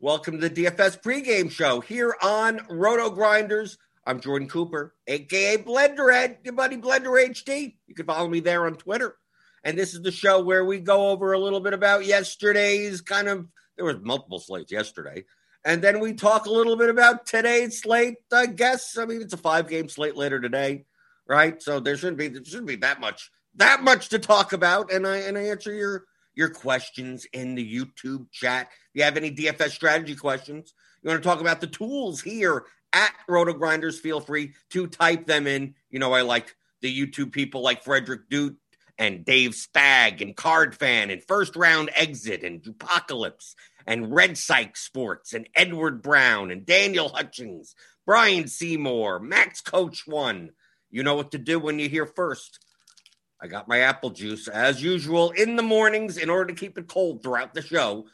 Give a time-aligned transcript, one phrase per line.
[0.00, 3.78] Welcome to the DFS pregame show here on RotoGrinders.
[4.06, 7.74] I'm Jordan Cooper, aka Blenderhead, your buddy Blender HD.
[7.88, 9.16] You can follow me there on Twitter.
[9.64, 13.26] And this is the show where we go over a little bit about yesterday's kind
[13.26, 15.24] of there was multiple slates yesterday.
[15.64, 18.96] And then we talk a little bit about today's slate, I guess.
[18.96, 20.84] I mean, it's a five game slate later today,
[21.26, 21.60] right?
[21.60, 24.92] So there shouldn't be there shouldn't be that much that much to talk about.
[24.92, 26.04] And I and I answer your
[26.38, 28.68] your questions in the YouTube chat.
[28.70, 32.64] If you have any DFS strategy questions, you want to talk about the tools here
[32.92, 35.74] at RotoGrinders, feel free to type them in.
[35.90, 38.56] You know, I like the YouTube people like Frederick Dute
[38.98, 44.76] and Dave Stagg and Card Fan and First Round Exit and Apocalypse and Red Psych
[44.76, 47.74] Sports and Edward Brown and Daniel Hutchings,
[48.06, 50.50] Brian Seymour, Max Coach One.
[50.88, 52.60] You know what to do when you're here first.
[53.40, 56.88] I got my apple juice as usual in the mornings in order to keep it
[56.88, 58.06] cold throughout the show.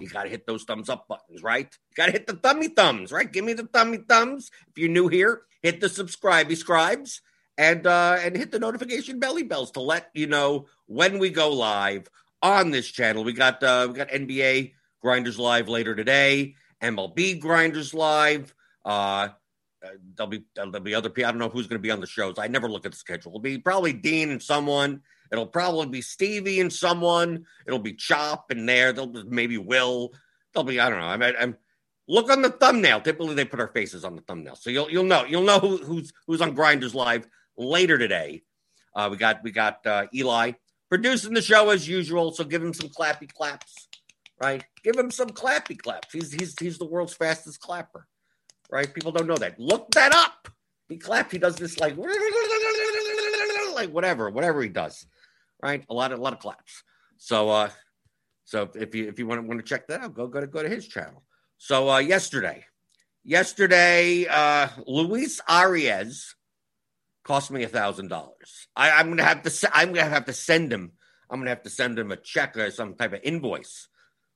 [0.00, 1.66] You got to hit those thumbs up buttons, right?
[1.90, 3.30] You got to hit the thummy thumbs, right?
[3.30, 4.50] Give me the thummy thumbs.
[4.68, 7.22] If you're new here, hit the subscribe scribes
[7.56, 11.50] and uh, and hit the notification belly bells to let you know when we go
[11.50, 12.08] live
[12.42, 13.24] on this channel.
[13.24, 18.54] We got uh, we got NBA Grinders live later today, MLB Grinders live.
[18.84, 19.28] Uh,
[19.84, 21.28] uh, there'll be there'll be other people.
[21.28, 22.34] I don't know who's going to be on the shows.
[22.38, 23.32] I never look at the schedule.
[23.32, 25.02] It'll be probably Dean and someone.
[25.30, 27.44] It'll probably be Stevie and someone.
[27.66, 28.92] It'll be Chop and there.
[28.92, 30.12] There'll be maybe Will.
[30.52, 31.06] There'll be I don't know.
[31.06, 31.56] I mean, I'm
[32.08, 33.00] look on the thumbnail.
[33.02, 35.76] Typically, they put our faces on the thumbnail, so you'll you'll know you'll know who,
[35.78, 38.42] who's who's on Grinders Live later today.
[38.96, 40.52] Uh, we got we got uh, Eli
[40.88, 42.32] producing the show as usual.
[42.32, 43.88] So give him some clappy claps,
[44.40, 44.64] right?
[44.82, 46.12] Give him some clappy claps.
[46.12, 48.08] He's he's he's the world's fastest clapper
[48.70, 48.92] right?
[48.92, 49.58] People don't know that.
[49.58, 50.48] Look that up.
[50.88, 51.32] He claps.
[51.32, 51.96] He does this like
[53.74, 55.06] like whatever, whatever he does,
[55.62, 55.84] right?
[55.88, 56.82] A lot of a lot of claps.
[57.18, 57.70] So uh,
[58.44, 60.46] so if you if you want to want to check that out, go go to
[60.46, 61.22] go to his channel.
[61.58, 62.64] So uh, yesterday,
[63.24, 66.34] yesterday, uh, Luis Arraez
[67.24, 68.68] cost me a thousand dollars.
[68.74, 70.92] I'm gonna have to I'm gonna have to send him.
[71.30, 73.88] I'm gonna have to send him a check or some type of invoice.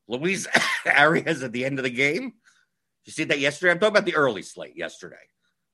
[0.08, 0.46] Luis
[0.84, 2.34] Arraez at the end of the game
[3.04, 3.72] you see that yesterday?
[3.72, 5.16] I'm talking about the early slate yesterday.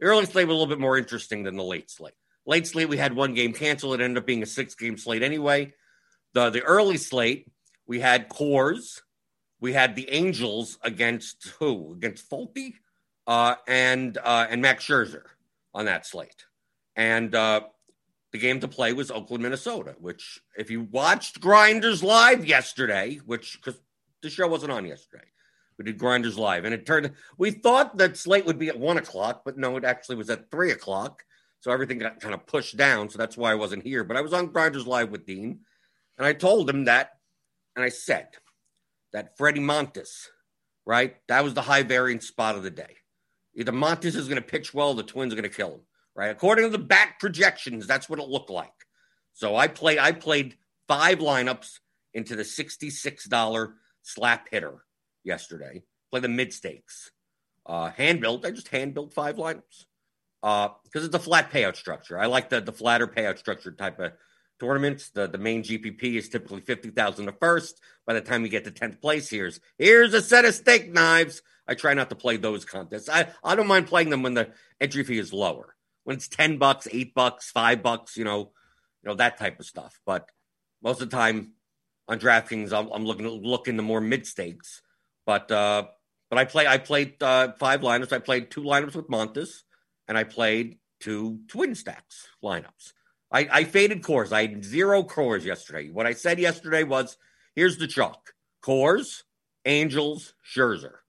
[0.01, 2.15] The early slate was a little bit more interesting than the late slate.
[2.47, 4.01] Late slate, we had one game canceled.
[4.01, 5.75] It ended up being a six game slate anyway.
[6.35, 7.51] The the early slate,
[7.87, 9.01] we had Coors,
[9.61, 11.93] we had the Angels against who?
[11.93, 12.75] Against Folty,
[13.27, 15.25] uh, and uh, and Max Scherzer
[15.75, 16.47] on that slate.
[16.97, 17.63] And uh,
[18.33, 19.97] the game to play was Oakland, Minnesota.
[19.99, 23.81] Which, if you watched Grinders live yesterday, which because
[24.23, 25.25] the show wasn't on yesterday,
[25.79, 27.13] we did Grinders Live, and it turned.
[27.39, 30.51] We thought that slate would be at one o'clock, but no, it actually was at
[30.51, 31.25] three o'clock.
[31.61, 33.09] So everything got kind of pushed down.
[33.09, 34.05] So that's why I wasn't here.
[34.05, 35.61] But I was on Grinders Live with Dean,
[36.17, 37.13] and I told him that,
[37.77, 38.29] and I said
[39.13, 40.27] that Frankie Montas,
[40.85, 41.17] right?
[41.29, 42.97] That was the high variance spot of the day.
[43.55, 45.81] Either Montas is going to pitch well, the Twins are going to kill him,
[46.15, 46.31] right?
[46.31, 48.73] According to the back projections, that's what it looked like.
[49.33, 49.99] So I played.
[49.99, 50.57] I played
[50.89, 51.79] five lineups
[52.15, 54.85] into the sixty-six dollar slap hitter
[55.25, 55.83] yesterday.
[56.11, 57.11] Play the mid stakes.
[57.67, 58.47] Uh, hand built.
[58.47, 59.85] I just hand built five lineups
[60.41, 62.19] because uh, it's a flat payout structure.
[62.19, 64.13] I like the the flatter payout structure type of
[64.61, 65.11] tournaments.
[65.11, 67.81] The the main GPP is typically fifty thousand the first.
[68.07, 71.43] By the time you get to tenth place, here's here's a set of steak knives.
[71.67, 73.09] I try not to play those contests.
[73.09, 74.51] I I don't mind playing them when the
[74.81, 75.75] entry fee is lower.
[76.05, 78.53] When it's ten bucks, eight bucks, five bucks, you know,
[79.03, 80.01] you know that type of stuff.
[80.07, 80.31] But
[80.83, 81.53] most of the time
[82.07, 84.81] on DraftKings, I'm, I'm looking looking the more mid stakes
[85.29, 85.85] but uh,
[86.31, 88.15] but I play I played uh, five lineups.
[88.15, 89.63] I played two lineups with Montas,
[90.09, 92.95] and I played two twin stacks lineups.
[93.31, 94.33] I, I faded Coors.
[94.33, 95.91] I had zero Coors yesterday.
[95.91, 97.19] What I said yesterday was,
[97.55, 98.33] here's the chalk:
[98.65, 99.25] Coors,
[99.67, 101.01] Angels, Scherzer.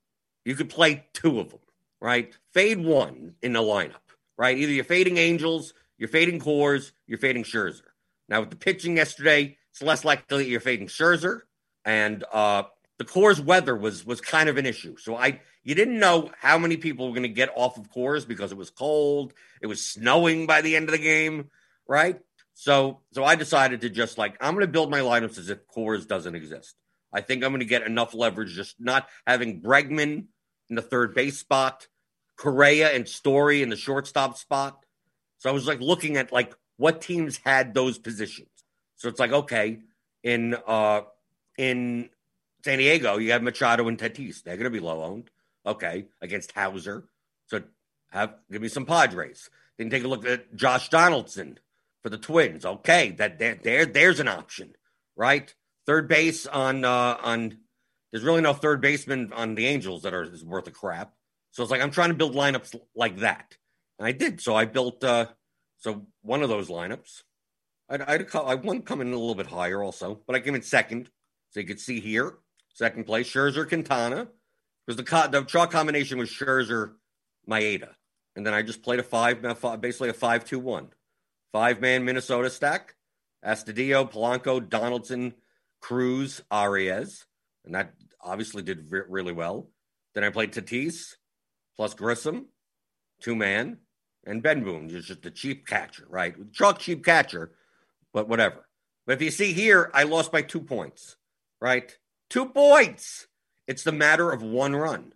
[0.43, 1.61] You could play two of them,
[2.01, 2.37] right?
[2.53, 4.03] Fade one in the lineup,
[4.37, 4.57] right?
[4.57, 7.83] Either you're fading Angels, you're fading Coors, you're fading Scherzer.
[8.27, 11.43] Now with the pitching yesterday, it's less likely that you're fading Scherzer,
[11.85, 12.63] and uh,
[12.99, 14.97] the Coors weather was was kind of an issue.
[14.97, 18.27] So I you didn't know how many people were going to get off of Coors
[18.27, 21.49] because it was cold, it was snowing by the end of the game,
[21.87, 22.19] right?
[22.53, 25.59] So so I decided to just like I'm going to build my lineups as if
[25.75, 26.75] Coors doesn't exist.
[27.11, 30.25] I think I'm going to get enough leverage just not having Bregman
[30.69, 31.87] in the third base spot,
[32.35, 34.85] Correa and Story in the shortstop spot.
[35.39, 38.49] So I was like looking at like what teams had those positions.
[38.97, 39.79] So it's like okay,
[40.21, 41.03] in uh
[41.57, 42.09] in
[42.63, 44.43] San Diego, you have Machado and Tatis.
[44.43, 45.29] They're going to be low owned.
[45.65, 47.05] Okay, against Hauser.
[47.47, 47.61] So
[48.11, 49.49] have give me some Padres.
[49.77, 51.59] Then take a look at Josh Donaldson
[52.01, 52.65] for the Twins.
[52.65, 54.73] Okay, that there, there there's an option,
[55.15, 55.53] right?
[55.85, 57.57] Third base on uh, on
[58.11, 61.13] there's really no third baseman on the Angels that are is worth a crap.
[61.51, 63.57] So it's like I'm trying to build lineups like that,
[63.97, 64.41] and I did.
[64.41, 65.27] So I built uh,
[65.77, 67.23] so one of those lineups.
[67.89, 70.61] I'd, I'd I one come in a little bit higher also, but I came in
[70.61, 71.09] second,
[71.51, 72.35] so you could see here
[72.79, 74.29] second place Scherzer Quintana
[74.87, 76.93] because the the chalk combination was Scherzer
[77.47, 77.89] Maeda,
[78.35, 79.41] and then I just played a five
[79.81, 80.87] basically a five two one,
[81.51, 82.95] five man Minnesota stack.
[83.45, 85.33] Astudillo, Polanco, Donaldson,
[85.81, 87.23] Cruz, Arraez,
[87.63, 89.69] and that obviously did re- really well.
[90.13, 91.15] Then I played Tatis
[91.77, 92.45] plus Grisham,
[93.21, 93.77] two man,
[94.25, 96.35] and Ben Boone, just a cheap catcher, right?
[96.51, 97.51] Chalk cheap catcher,
[98.13, 98.67] but whatever.
[99.05, 101.15] But if you see here, I lost by two points,
[101.61, 101.97] right?
[102.29, 103.27] Two points.
[103.67, 105.13] It's the matter of one run.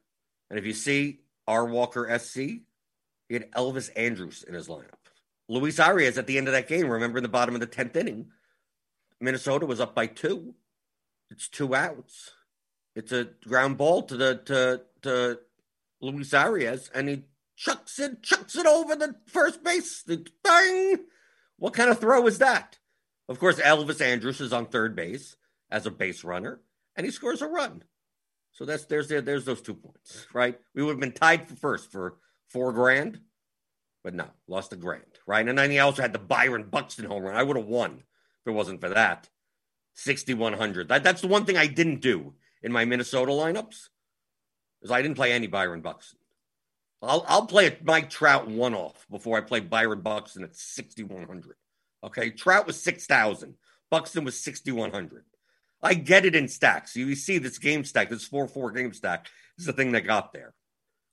[0.50, 1.65] And if you see R.
[1.65, 4.89] Walker SC, he had Elvis Andrus in his lineup.
[5.50, 7.95] Luis Arraez at the end of that game, remember in the bottom of the 10th
[7.95, 8.27] inning,
[9.19, 10.56] Minnesota was up by two.
[11.30, 12.31] It's two outs.
[12.95, 15.39] It's a ground ball to the to to
[16.00, 17.24] Luis Arraez, and he
[17.56, 20.04] chucks it, chucks it over the first base.
[20.04, 20.98] The bang!
[21.57, 22.77] What kind of throw is that?
[23.27, 25.36] Of course, Elvis Andrus is on third base
[25.71, 26.59] as a base runner,
[26.95, 27.84] and he scores a run.
[28.51, 30.60] So that's there's there, there's those two points, right?
[30.75, 32.18] We would have been tied for first for
[32.50, 33.19] four grand,
[34.04, 35.48] but no, lost a grand, right?
[35.48, 37.36] And then he also had the Byron Buxton home run.
[37.36, 39.30] I would have won if it wasn't for that.
[39.95, 40.88] 6,100.
[40.88, 43.90] That, that's the one thing I didn't do in my Minnesota lineups
[44.81, 46.19] is I didn't play any Byron Buxton.
[47.01, 51.56] I'll, I'll play a Mike Trout one off before I play Byron Buxton at 6,100.
[52.04, 52.30] Okay.
[52.31, 53.56] Trout was 6,000.
[53.90, 55.25] Buxton was 6,100.
[55.83, 56.95] I get it in stacks.
[56.95, 59.27] You see this game stack, this 4 4 game stack
[59.57, 60.53] is the thing that got there.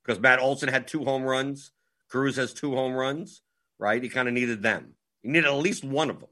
[0.05, 1.73] Because Matt Olson had two home runs.
[2.09, 3.43] Cruz has two home runs,
[3.79, 4.03] right?
[4.03, 4.95] He kind of needed them.
[5.23, 6.31] He needed at least one of them.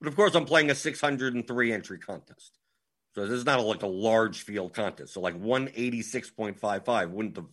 [0.00, 2.58] But of course, I'm playing a 603 entry contest.
[3.14, 5.14] So this is not a, like a large field contest.
[5.14, 7.46] So like 186.55 wouldn't have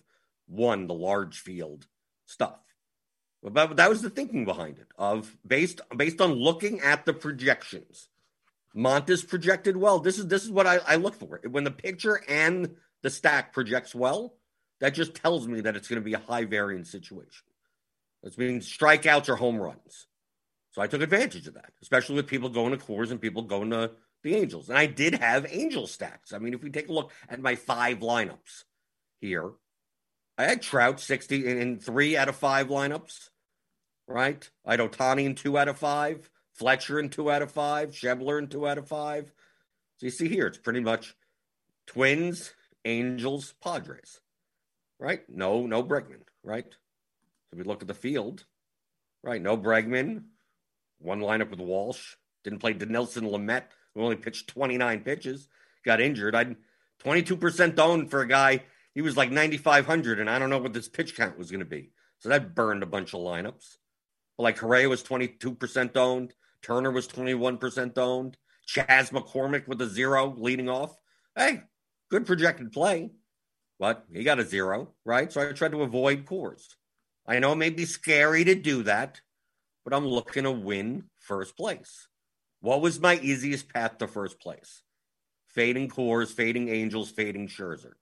[0.47, 1.87] won the large field
[2.25, 2.59] stuff.
[3.43, 8.09] But that was the thinking behind it of based based on looking at the projections.
[8.77, 9.99] Montas projected well.
[9.99, 11.41] This is this is what I, I look for.
[11.49, 14.35] When the picture and the stack projects well,
[14.79, 17.47] that just tells me that it's going to be a high variance situation.
[18.23, 20.07] That means strikeouts or home runs.
[20.71, 23.71] So I took advantage of that, especially with people going to Coors and people going
[23.71, 23.91] to
[24.23, 24.69] the Angels.
[24.69, 26.33] And I did have Angel stacks.
[26.33, 28.63] I mean, if we take a look at my five lineups
[29.19, 29.51] here,
[30.37, 33.29] I had Trout 60 in three out of five lineups,
[34.07, 34.47] right?
[34.65, 38.39] I had Ohtani in two out of five, Fletcher in two out of five, Schebler
[38.39, 39.31] in two out of five.
[39.97, 41.15] So you see here, it's pretty much
[41.85, 42.53] Twins,
[42.85, 44.19] Angels, Padres,
[44.99, 45.21] right?
[45.29, 46.69] No, no Bregman, right?
[47.49, 48.45] So we look at the field,
[49.23, 49.41] right?
[49.41, 50.23] No Bregman,
[50.99, 52.15] one lineup with Walsh.
[52.43, 53.63] Didn't play Dinelson Lamet,
[53.93, 55.47] who only pitched 29 pitches,
[55.83, 56.35] got injured.
[56.35, 56.55] I'd
[57.03, 58.63] 22% owned for a guy.
[58.93, 61.65] He was like 9,500, and I don't know what this pitch count was going to
[61.65, 61.91] be.
[62.19, 63.77] So that burned a bunch of lineups.
[64.37, 66.33] But like Correa was 22% owned.
[66.67, 68.37] Turner was 21% owned.
[68.65, 70.93] Chas McCormick with a zero leading off.
[71.33, 71.61] Hey,
[72.11, 73.11] good projected play,
[73.79, 75.31] but he got a zero, right?
[75.31, 76.63] So I tried to avoid Coors.
[77.25, 79.21] I know it may be scary to do that,
[79.85, 82.09] but I'm looking to win first place.
[82.59, 84.83] What was my easiest path to first place?
[85.47, 87.93] Fading Coors, fading Angels, fading Scherzer.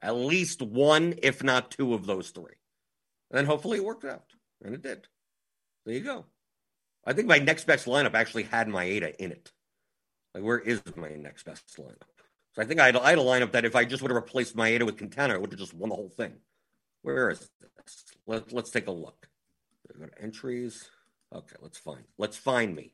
[0.00, 2.54] At least one, if not two of those three.
[3.32, 4.26] And hopefully it worked out.
[4.62, 5.08] And it did.
[5.84, 6.26] There you go.
[7.04, 9.50] I think my next best lineup actually had Maeda in it.
[10.34, 12.02] Like, where is my next best lineup?
[12.52, 14.22] So I think I had, I had a lineup that if I just would have
[14.22, 16.34] replaced Maeda with Quintana, it would have just won the whole thing.
[17.02, 18.14] Where is this?
[18.26, 19.28] Let, let's take a look.
[19.98, 20.90] Go to entries.
[21.34, 22.92] Okay, let's find let's find me.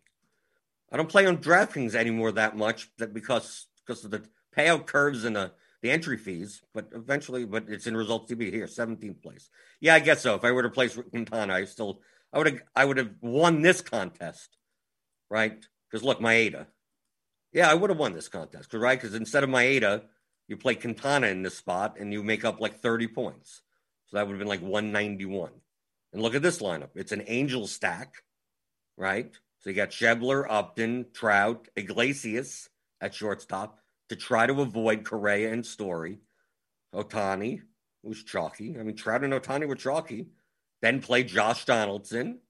[0.93, 4.23] I don't play on DraftKings anymore that much that because because of the
[4.57, 8.67] payout curves and the, the entry fees, but eventually, but it's in results DB here,
[8.67, 9.51] 17th place.
[9.81, 10.35] Yeah, I guess so.
[10.35, 12.01] If I were to place Quintana, I still
[12.37, 14.57] I would have I would have won this contest,
[15.31, 15.65] right?
[15.91, 16.67] Because look, Maeda.
[17.53, 19.01] Yeah, I would have won this contest, cause, right?
[19.01, 20.03] Because instead of Maeda,
[20.47, 23.63] you play Quintana in this spot and you make up like 30 points.
[24.07, 25.51] So that would have been like 191.
[26.13, 26.91] And look at this lineup.
[26.95, 28.23] It's an angel stack
[28.97, 29.33] right?
[29.61, 32.69] So you got Schebler, Upton, Trout, Iglesias
[33.01, 33.79] at shortstop
[34.09, 36.19] to try to avoid Correa and Story.
[36.95, 37.63] Ohtani
[38.03, 38.77] was chalky.
[38.79, 40.29] I mean, Trout and Ohtani were chalky.
[40.83, 42.41] Then play Josh Donaldson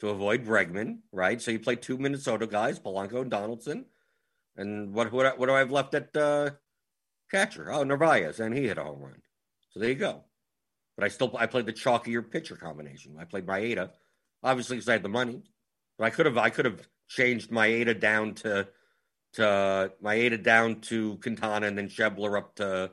[0.00, 1.40] to avoid Bregman, right?
[1.40, 3.86] So you play two Minnesota guys, Polanco and Donaldson.
[4.56, 6.50] And what what, what do I have left at uh,
[7.30, 7.72] catcher?
[7.72, 9.22] Oh, Narvaez, and he hit a home run.
[9.70, 10.24] So there you go.
[10.96, 13.16] But I still I played the chalkier pitcher combination.
[13.18, 13.90] I played Maeda,
[14.42, 15.42] obviously because I had the money.
[15.98, 18.68] But I could have I could have changed Maeda down to
[19.34, 22.92] to Maeda down to Quintana and then Schebler up to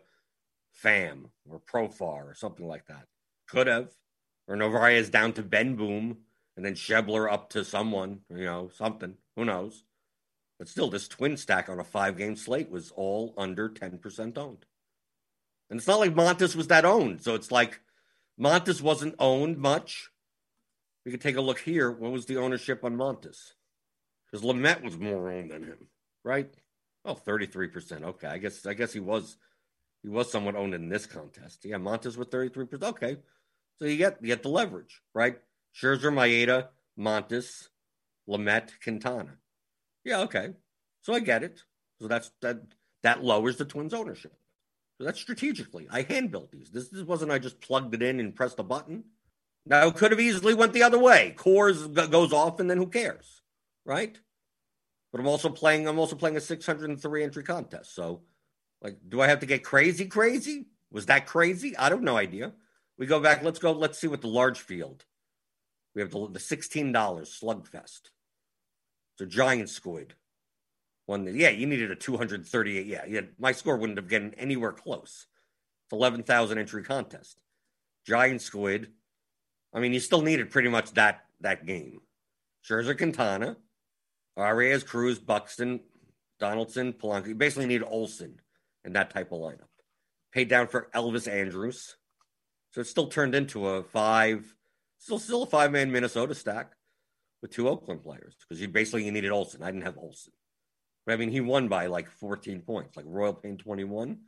[0.84, 3.06] Pham or Profar or something like that.
[3.48, 3.92] Could have.
[4.52, 6.18] Or Narvaez down to Ben Boom
[6.58, 9.16] and then Schebler up to someone, you know, something.
[9.38, 9.86] Who knows?
[10.60, 14.66] But still, this twin stack on a five game slate was all under 10% owned.
[15.70, 17.22] And it's not like Montas was that owned.
[17.22, 17.80] So it's like
[18.38, 20.10] Montas wasn't owned much.
[21.06, 21.90] We could take a look here.
[21.90, 23.54] What was the ownership on Montas?
[24.30, 25.88] Because Lamet was more owned than him,
[26.26, 26.54] right?
[27.06, 28.04] Oh, 33%.
[28.04, 28.28] Okay.
[28.28, 29.38] I guess I guess he was
[30.04, 31.64] he was somewhat owned in this contest.
[31.64, 32.84] Yeah, Montas with 33%.
[32.84, 33.16] Okay.
[33.82, 35.40] So you get you get the leverage, right?
[35.76, 36.68] Scherzer, Maeda,
[37.00, 37.70] Montas,
[38.30, 39.32] Lamet, Quintana.
[40.04, 40.50] Yeah, okay.
[41.02, 41.64] So I get it.
[42.00, 42.62] So that's that
[43.02, 44.36] that lowers the Twins ownership.
[45.00, 45.88] So that's strategically.
[45.90, 46.70] I hand built these.
[46.70, 49.04] This, this wasn't I just plugged it in and pressed a button.
[49.66, 51.34] Now it could have easily went the other way.
[51.36, 53.42] Coors g- goes off and then who cares,
[53.84, 54.16] right?
[55.12, 55.88] But I'm also playing.
[55.88, 57.96] I'm also playing a 603 entry contest.
[57.96, 58.22] So,
[58.84, 60.06] like, do I have to get crazy?
[60.06, 60.68] Crazy?
[60.92, 61.76] Was that crazy?
[61.78, 62.18] I don't know.
[62.18, 62.54] Idea.
[63.02, 63.42] We go back.
[63.42, 63.72] Let's go.
[63.72, 65.06] Let's see what the large field
[65.96, 68.02] we have the, the $16 slugfest.
[69.18, 70.14] So giant squid.
[71.08, 72.86] One yeah, you needed a 238.
[72.86, 75.26] Yeah, yeah, my score wouldn't have gotten anywhere close.
[75.86, 77.42] It's 11,000 entry contest.
[78.06, 78.92] Giant squid.
[79.74, 82.02] I mean, you still needed pretty much that that game.
[82.64, 83.58] Scherzer, Quintana,
[84.38, 85.80] Arraez, Cruz, Buxton,
[86.40, 87.30] Donaldson, Polanco.
[87.30, 88.40] You basically need Olson
[88.86, 89.72] in that type of lineup.
[90.32, 91.96] Paid down for Elvis Andrus.
[92.72, 94.56] So it still turned into a five
[95.02, 96.74] Still, still a five man Minnesota stack
[97.42, 99.64] with two Oakland players because you basically you needed Olson.
[99.64, 100.32] I didn't have Olson,
[101.06, 102.96] but I mean he won by like 14 points.
[102.96, 104.20] Like Royal Payne 21,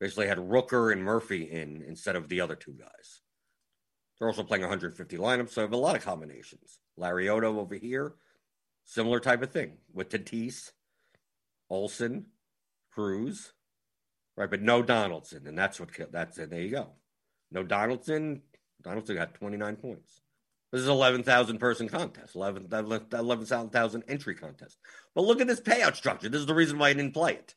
[0.00, 3.20] basically had Rooker and Murphy in instead of the other two guys.
[4.18, 6.80] They're also playing 150 lineups, so I have a lot of combinations.
[6.96, 8.14] Larry Odo over here,
[8.84, 10.72] similar type of thing with Tatis,
[11.70, 12.26] Olson,
[12.92, 13.52] Cruz,
[14.36, 14.50] right?
[14.50, 16.50] But no Donaldson, and that's what that's it.
[16.50, 16.94] There you go.
[17.50, 18.42] No Donaldson,
[18.82, 20.22] Donaldson got 29 points.
[20.72, 24.78] This is 11,000 person contest, 11,000 11, entry contest.
[25.14, 26.28] But look at this payout structure.
[26.28, 27.54] This is the reason why I didn't play it.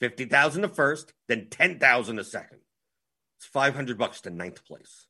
[0.00, 2.58] 50,000 to first, then 10,000 to second.
[3.38, 5.06] It's 500 bucks to ninth place.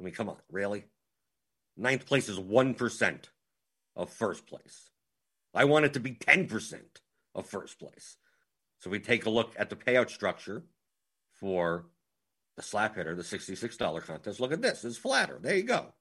[0.00, 0.84] I mean, come on, really?
[1.76, 3.24] Ninth place is 1%
[3.96, 4.90] of first place.
[5.54, 6.80] I want it to be 10%
[7.34, 8.16] of first place.
[8.78, 10.64] So we take a look at the payout structure
[11.40, 11.86] for
[12.56, 14.40] the slap hitter, the $66 contest.
[14.40, 14.84] Look at this.
[14.84, 15.38] It's flatter.
[15.40, 15.94] There you go.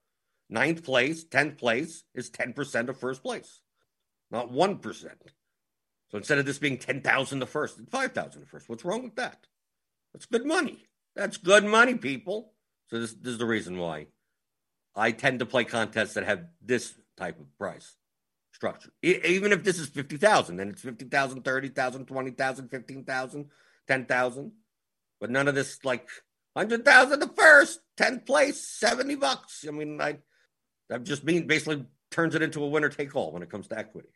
[0.49, 3.61] Ninth place, 10th place is 10% of first place,
[4.29, 4.81] not 1%.
[6.09, 8.67] So instead of this being 10,000 to first, it's 5,000 to first.
[8.67, 9.47] What's wrong with that?
[10.13, 10.85] That's good money.
[11.15, 12.51] That's good money, people.
[12.87, 14.07] So this, this is the reason why
[14.93, 17.95] I tend to play contests that have this type of price
[18.51, 18.91] structure.
[19.01, 23.49] even if this is 50,000, then it's 50,000, 30,000, 20,000, 15,000,
[23.87, 24.51] 10,000.
[25.21, 26.09] But none of this like
[26.55, 29.65] Hundred thousand the first, tenth place, seventy bucks.
[29.67, 30.17] I mean, I,
[30.89, 33.79] that just mean basically turns it into a winner take all when it comes to
[33.79, 34.09] equity.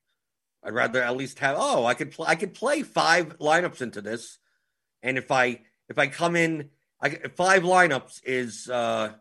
[0.62, 1.56] I'd rather at least have.
[1.58, 2.28] Oh, I could play.
[2.28, 4.40] I could play five lineups into this,
[5.02, 9.14] and if I if I come in, I five lineups is uh,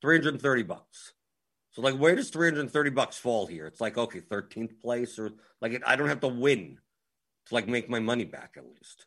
[0.00, 1.12] three hundred and thirty bucks.
[1.72, 3.66] So like, where does three hundred and thirty bucks fall here?
[3.66, 6.78] It's like okay, thirteenth place, or like it, I don't have to win
[7.46, 9.06] to like make my money back at least.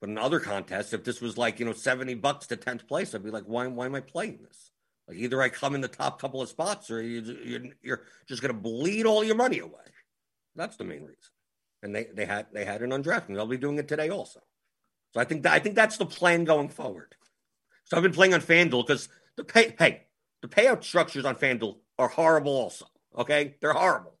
[0.00, 3.14] But in other contests, if this was like, you know, 70 bucks to 10th place,
[3.14, 4.70] I'd be like, why, why am I playing this?
[5.08, 8.54] Like either I come in the top couple of spots or you, you're just going
[8.54, 9.72] to bleed all your money away.
[10.56, 11.16] That's the main reason.
[11.82, 13.34] And they, they had they had it on DraftKings.
[13.34, 14.40] They'll be doing it today also.
[15.12, 17.14] So I think that, I think that's the plan going forward.
[17.84, 20.04] So I've been playing on FanDuel because the pay hey
[20.40, 22.86] the payout structures on FanDuel are horrible also.
[23.16, 24.18] Okay, they're horrible.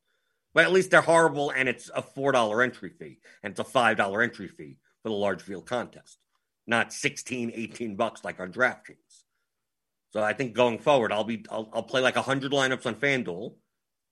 [0.52, 3.64] But at least they're horrible, and it's a four dollar entry fee and it's a
[3.64, 6.18] five dollar entry fee for the large field contest,
[6.66, 9.24] not 16, 18 bucks like on DraftKings.
[10.10, 13.54] So I think going forward, I'll be I'll, I'll play like 100 lineups on FanDuel,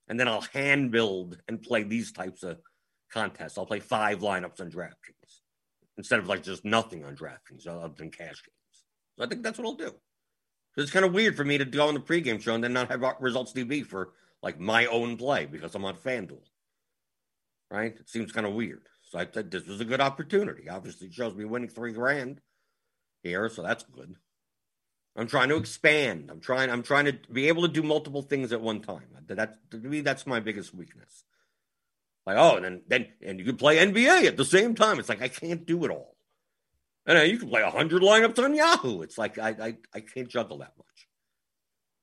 [0.08, 2.58] and then I'll hand build and play these types of
[3.11, 3.56] contests.
[3.56, 5.40] I'll play five lineups on DraftKings
[5.96, 8.84] instead of like just nothing on DraftKings other than cash games.
[9.16, 9.92] So I think that's what I'll do.
[10.75, 12.72] So It's kind of weird for me to go on the pregame show and then
[12.75, 16.42] not have results DB for like my own play because I'm on FanDuel.
[17.70, 17.94] Right?
[17.99, 18.88] It seems kind of weird.
[19.12, 20.71] So I said this was a good opportunity.
[20.71, 22.40] Obviously, shows me winning three grand
[23.23, 24.16] here, so that's good.
[25.14, 26.31] I'm trying to expand.
[26.31, 26.71] I'm trying.
[26.71, 29.02] I'm trying to be able to do multiple things at one time.
[29.26, 31.25] That to me, that's my biggest weakness.
[32.25, 34.99] Like, oh, and then then and you can play NBA at the same time.
[34.99, 36.16] It's like I can't do it all.
[37.04, 39.02] And you can play hundred lineups on Yahoo.
[39.02, 41.09] It's like I, I I can't juggle that much.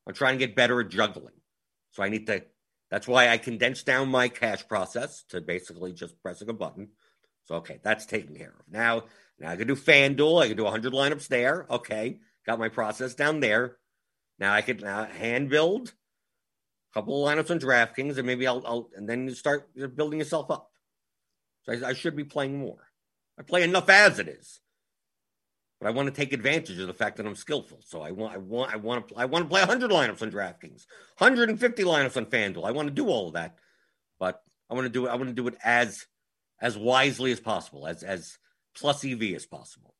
[0.05, 1.41] I'm trying to get better at juggling.
[1.89, 2.43] So I need to
[2.91, 6.89] That's why I condensed down my cash process to basically just pressing a button.
[7.49, 8.71] So okay, that's taken care of.
[8.71, 9.05] Now,
[9.39, 10.43] now I can do FanDuel.
[10.43, 11.65] I can do 100 lineups there.
[11.67, 13.77] Okay, got my process down there.
[14.37, 18.61] Now I could now hand build a couple of lineups on DraftKings, and maybe I'll,
[18.67, 20.69] I'll and then you start building yourself up.
[21.63, 22.85] So I, I should be playing more.
[23.39, 24.59] I play enough as it is
[25.79, 27.79] but I want to take advantage of the fact that I'm skillful.
[27.85, 30.29] So I want, I want, I want to, I want to play 100 lineups on
[30.29, 30.85] DraftKings,
[31.17, 32.67] 150 lineups on FanDuel.
[32.67, 33.55] I want to do all of that,
[34.19, 35.09] but I want to do it.
[35.09, 36.05] I want to do it as,
[36.61, 38.37] as wisely as possible, as as
[38.75, 39.93] plus EV as possible.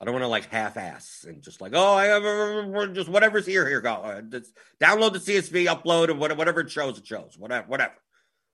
[0.00, 3.66] I don't want to like half-ass and just like, oh, I have just whatever's here,
[3.66, 3.94] here go.
[3.94, 7.36] Uh, just download the CSV, upload, and whatever it shows, it shows.
[7.38, 7.94] Whatever, whatever,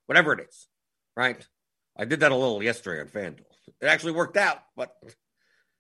[0.06, 0.68] whatever it is,
[1.16, 1.44] right?
[1.97, 3.44] I did that a little yesterday on FanDuel.
[3.80, 4.94] It actually worked out, but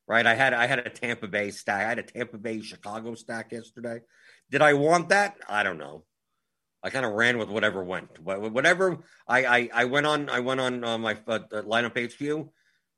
[0.08, 0.26] right?
[0.26, 1.84] I had I had a Tampa Bay stack.
[1.84, 4.00] I had a Tampa Bay Chicago stack yesterday.
[4.50, 5.36] Did I want that?
[5.48, 6.04] I don't know.
[6.82, 8.18] I kind of ran with whatever went.
[8.20, 12.48] Whatever I I, I went on I went on uh, my uh, lineup HQ,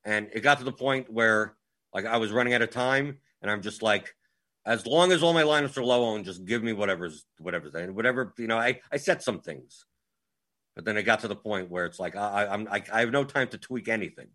[0.04, 1.56] and it got to the point where
[1.92, 4.14] like I was running out of time, and I'm just like,
[4.64, 7.96] as long as all my lineups are low owned, just give me whatever's whatever's and
[7.96, 8.58] whatever you know.
[8.58, 9.84] I I set some things,
[10.74, 13.10] but then it got to the point where it's like I, I'm I, I have
[13.10, 14.28] no time to tweak anything.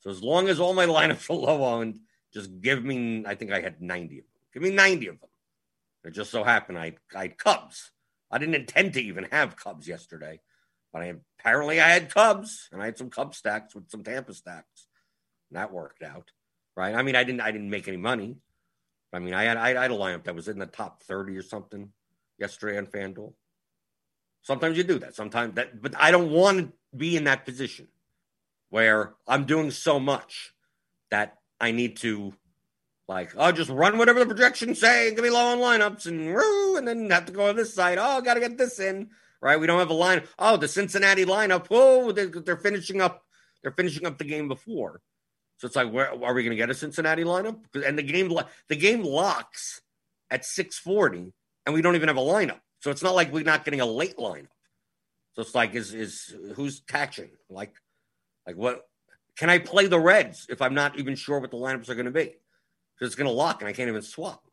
[0.00, 1.98] So as long as all my lineups are low owned
[2.34, 4.30] just give me, I think I had 90 of them.
[4.52, 5.30] Give me 90 of them.
[6.04, 7.92] It just so happened I, I Cubs.
[8.34, 10.40] I didn't intend to even have Cubs yesterday,
[10.92, 14.34] but I apparently I had Cubs and I had some Cub stacks with some Tampa
[14.34, 14.88] stacks.
[15.50, 16.32] And that worked out,
[16.76, 16.96] right?
[16.96, 18.38] I mean, I didn't I didn't make any money.
[19.12, 21.42] I mean, I had I had a lineup that was in the top 30 or
[21.42, 21.90] something
[22.36, 23.34] yesterday on FanDuel.
[24.42, 25.14] Sometimes you do that.
[25.14, 27.86] Sometimes that, but I don't want to be in that position
[28.68, 30.52] where I'm doing so much
[31.12, 32.34] that I need to
[33.08, 36.76] like, oh, just run whatever the projections say, give me low on lineups, and woo,
[36.76, 37.98] and then have to go on this side.
[38.00, 39.60] Oh, got to get this in, right?
[39.60, 40.22] We don't have a line.
[40.38, 41.66] Oh, the Cincinnati lineup.
[41.70, 43.22] Oh, Whoa, they're, they're finishing up.
[43.62, 45.00] They're finishing up the game before,
[45.58, 47.60] so it's like, where are we going to get a Cincinnati lineup?
[47.74, 48.36] And the game,
[48.68, 49.80] the game locks
[50.30, 51.32] at six forty,
[51.64, 52.60] and we don't even have a lineup.
[52.80, 54.48] So it's not like we're not getting a late lineup.
[55.32, 57.30] So it's like, is is who's catching?
[57.48, 57.74] Like,
[58.46, 58.82] like what?
[59.36, 62.04] Can I play the Reds if I'm not even sure what the lineups are going
[62.04, 62.34] to be?
[62.94, 64.44] Because it's going to lock and I can't even swap.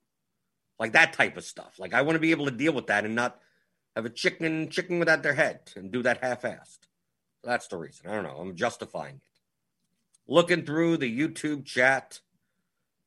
[0.80, 1.75] Like that type of stuff.
[1.77, 3.39] Like I want to be able to deal with that and not
[3.95, 6.80] have a chicken chicken without their head and do that half-assed.
[7.43, 8.08] That's the reason.
[8.08, 8.38] I don't know.
[8.38, 9.21] I'm justifying it.
[10.27, 12.19] Looking through the YouTube chat,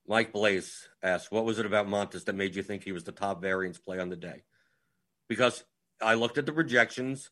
[0.06, 3.12] Mike Blaze asked, "What was it about Montas that made you think he was the
[3.12, 4.42] top variance play on the day?"
[5.28, 5.64] Because
[6.00, 7.30] I looked at the projections,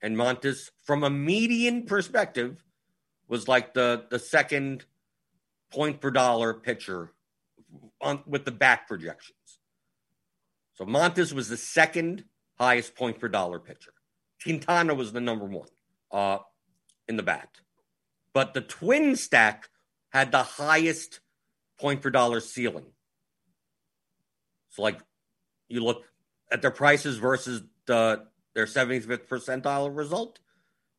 [0.00, 2.64] and Montas, from a median perspective,
[3.28, 4.86] was like the the second
[5.70, 7.12] point per dollar pitcher
[8.00, 9.58] on with the back projections.
[10.74, 12.24] So Montas was the second
[12.58, 13.92] highest point per dollar pitcher.
[14.42, 15.68] Quintana was the number one
[16.10, 16.38] uh,
[17.08, 17.48] in the bat.
[18.32, 19.68] But the twin stack
[20.10, 21.20] had the highest
[21.78, 22.86] point per dollar ceiling.
[24.70, 25.00] So like
[25.68, 26.04] you look
[26.50, 30.40] at their prices versus the their 75th percentile result,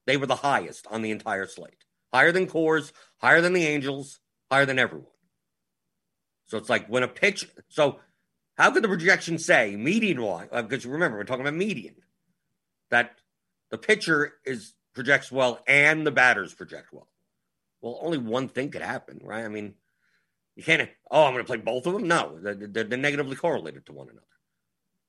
[0.05, 4.19] they were the highest on the entire slate higher than Coors, higher than the Angels,
[4.51, 5.07] higher than everyone.
[6.51, 7.47] So it's like when a pitch.
[7.69, 7.99] So
[8.57, 10.49] how could the projection say median wise?
[10.51, 11.95] Because uh, remember, we're talking about median.
[12.89, 13.13] That
[13.69, 17.07] the pitcher is projects well and the batters project well.
[17.79, 19.45] Well, only one thing could happen, right?
[19.45, 19.75] I mean,
[20.57, 20.89] you can't.
[21.09, 22.09] Oh, I'm going to play both of them.
[22.09, 24.25] No, they're, they're negatively correlated to one another.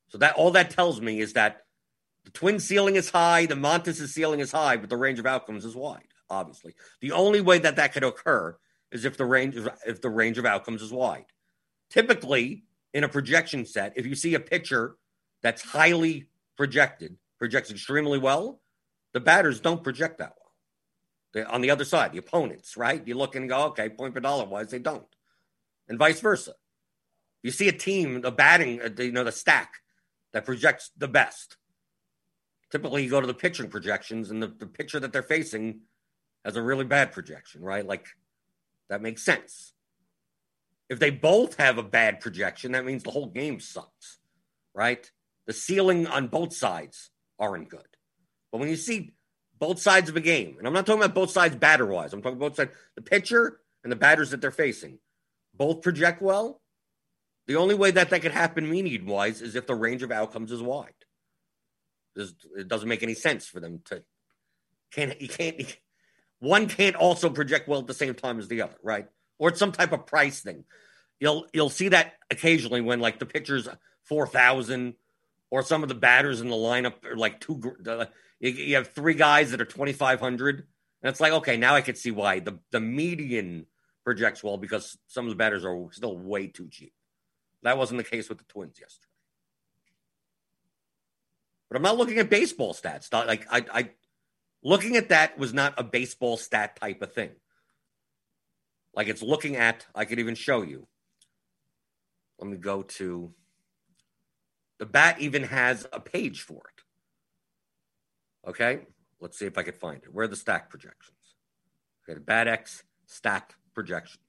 [0.07, 1.65] So that all that tells me is that
[2.23, 5.65] the twin ceiling is high, the Montas' ceiling is high, but the range of outcomes
[5.65, 6.73] is wide obviously.
[7.01, 8.57] The only way that that could occur
[8.93, 11.25] is if the range if the range of outcomes is wide.
[11.93, 12.63] Typically,
[12.95, 14.95] in a projection set, if you see a pitcher
[15.43, 16.27] that's highly
[16.57, 18.61] projected, projects extremely well,
[19.13, 20.51] the batters don't project that well.
[21.33, 23.05] They, on the other side, the opponents, right?
[23.05, 25.05] You look and go, okay, point per dollar wise, they don't,
[25.87, 26.53] and vice versa.
[27.43, 29.73] You see a team, the batting, uh, you know, the stack
[30.31, 31.57] that projects the best.
[32.71, 35.81] Typically, you go to the pitching projections, and the, the pitcher that they're facing
[36.43, 37.85] has a really bad projection, right?
[37.85, 38.07] Like
[38.89, 39.73] that makes sense.
[40.89, 44.19] If they both have a bad projection, that means the whole game sucks,
[44.73, 45.09] right?
[45.47, 47.81] The ceiling on both sides aren't good.
[48.51, 49.13] But when you see
[49.57, 52.21] both sides of a game, and I'm not talking about both sides batter wise, I'm
[52.21, 54.99] talking about both sides, the pitcher and the batters that they're facing,
[55.53, 56.61] both project well.
[57.47, 60.51] The only way that that could happen meaning wise is if the range of outcomes
[60.51, 60.93] is wide.
[62.15, 64.03] It doesn't make any sense for them to
[64.91, 65.77] can't you can't
[66.39, 69.07] one can't also project well at the same time as the other, right?
[69.43, 70.63] Or it's some type of price thing.
[71.19, 73.67] You'll you'll see that occasionally when like the pitcher's
[74.03, 74.93] four thousand
[75.51, 77.61] or some of the batters in the lineup are like two.
[77.85, 78.05] Uh,
[78.39, 80.55] you, have three guys that are 2,500.
[80.55, 80.65] And
[81.09, 83.65] it's like, okay, now I can see why the, the median
[84.05, 86.93] projects well because some of the batters are still way too cheap.
[87.63, 89.07] That wasn't the case with the Twins yesterday.
[91.69, 93.11] But I'm not looking at baseball stats.
[93.11, 93.89] Not like I, I
[94.63, 97.31] looking at that was not a baseball stat type of thing.
[98.95, 100.87] Like it's looking at, I could even show you.
[102.39, 103.33] Let me go to
[104.79, 108.49] the bat even has a page for it.
[108.49, 108.81] Okay,
[109.21, 110.13] let's see if I can find it.
[110.13, 111.17] Where are the stack projections?
[112.03, 114.19] Okay, the bat X stack projection.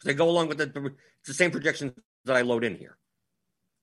[0.00, 1.92] So they go along with the it's the same projections
[2.24, 2.96] that I load in here.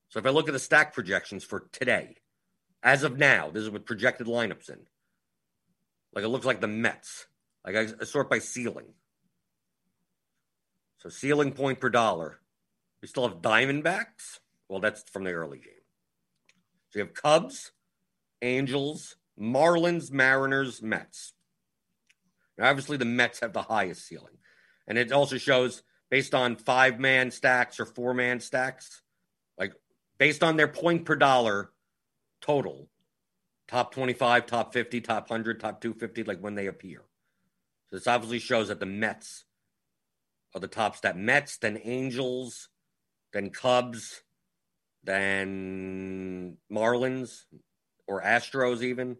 [0.08, 2.16] So if I look at the stack projections for today,
[2.82, 4.78] as of now, this is with projected lineups in.
[6.14, 7.26] Like it looks like the Mets.
[7.66, 8.94] Like I sort by ceiling.
[11.04, 12.40] So ceiling point per dollar.
[13.02, 14.40] We still have Diamondbacks.
[14.68, 15.74] Well, that's from the early game.
[16.90, 17.72] So you have Cubs,
[18.40, 21.34] Angels, Marlins, Mariners, Mets.
[22.56, 24.38] Now, obviously, the Mets have the highest ceiling.
[24.88, 29.02] And it also shows based on five man stacks or four man stacks,
[29.58, 29.74] like
[30.16, 31.70] based on their point per dollar
[32.40, 32.88] total,
[33.68, 37.02] top 25, top 50, top 100, top 250, like when they appear.
[37.90, 39.44] So this obviously shows that the Mets
[40.54, 41.16] are the top stat.
[41.16, 42.68] Mets, then Angels,
[43.32, 44.22] then Cubs,
[45.02, 47.42] then Marlins
[48.06, 49.16] or Astros even?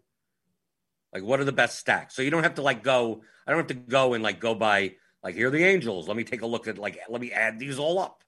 [1.12, 2.14] Like, what are the best stacks?
[2.14, 3.22] So you don't have to like go.
[3.46, 6.08] I don't have to go and like go by like here are the Angels.
[6.08, 8.22] Let me take a look at like let me add these all up.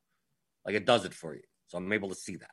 [0.64, 1.42] Like it does it for you.
[1.66, 2.50] So I'm able to see that,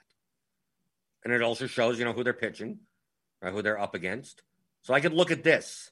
[1.23, 2.79] and it also shows you know who they're pitching,
[3.41, 3.53] right?
[3.53, 4.41] Who they're up against.
[4.81, 5.91] So I could look at this,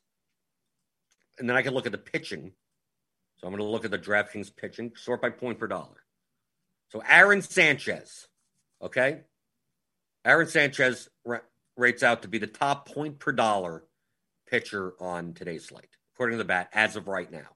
[1.38, 2.54] and then I could look at the pitching.
[3.42, 6.04] So I'm going to look at the DraftKings pitching, sort by point per dollar.
[6.90, 8.28] So Aaron Sanchez,
[8.82, 9.22] Okay.
[10.26, 11.10] Aaron Sanchez
[11.78, 13.84] rates out to be the top point per dollar
[14.48, 17.56] pitcher on today's slate, according to the bat, as of right now.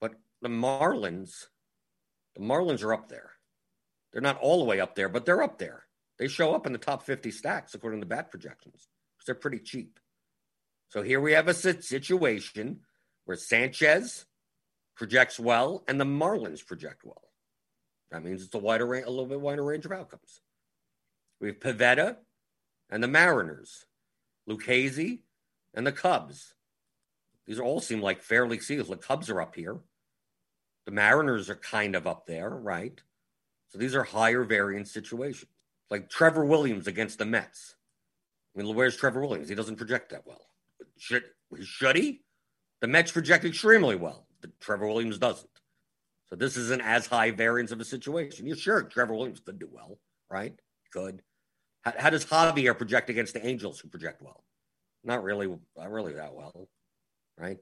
[0.00, 1.46] But the Marlins,
[2.34, 3.30] the Marlins are up there.
[4.12, 5.84] They're not all the way up there, but they're up there.
[6.18, 9.34] They show up in the top 50 stacks, according to the bat projections, because they're
[9.34, 9.98] pretty cheap.
[10.88, 12.80] So here we have a situation
[13.24, 14.25] where Sanchez
[14.96, 17.22] projects well and the Marlins project well.
[18.10, 20.40] That means it's a wider range, a little bit wider range of outcomes.
[21.40, 22.16] We have Pivetta
[22.90, 23.86] and the Mariners,
[24.48, 25.20] Lucchesi
[25.74, 26.54] and the Cubs.
[27.46, 28.88] These all seem like fairly sealed.
[28.88, 29.78] The Cubs are up here.
[30.86, 33.00] The Mariners are kind of up there, right?
[33.68, 35.50] So these are higher variance situations.
[35.90, 37.76] Like Trevor Williams against the Mets.
[38.54, 39.48] I mean, where's Trevor Williams?
[39.48, 40.46] He doesn't project that well.
[40.96, 41.24] Should,
[41.62, 42.22] should he?
[42.80, 44.25] The Mets project extremely well.
[44.60, 45.50] Trevor Williams doesn't.
[46.30, 48.46] So this isn't as high variance of a situation.
[48.46, 49.98] You're sure Trevor Williams could do well,
[50.30, 50.54] right?
[50.92, 51.22] Could.
[51.82, 54.44] How, how, does Javier project against the Angels who project well?
[55.04, 56.68] Not really, not really that well,
[57.38, 57.58] right?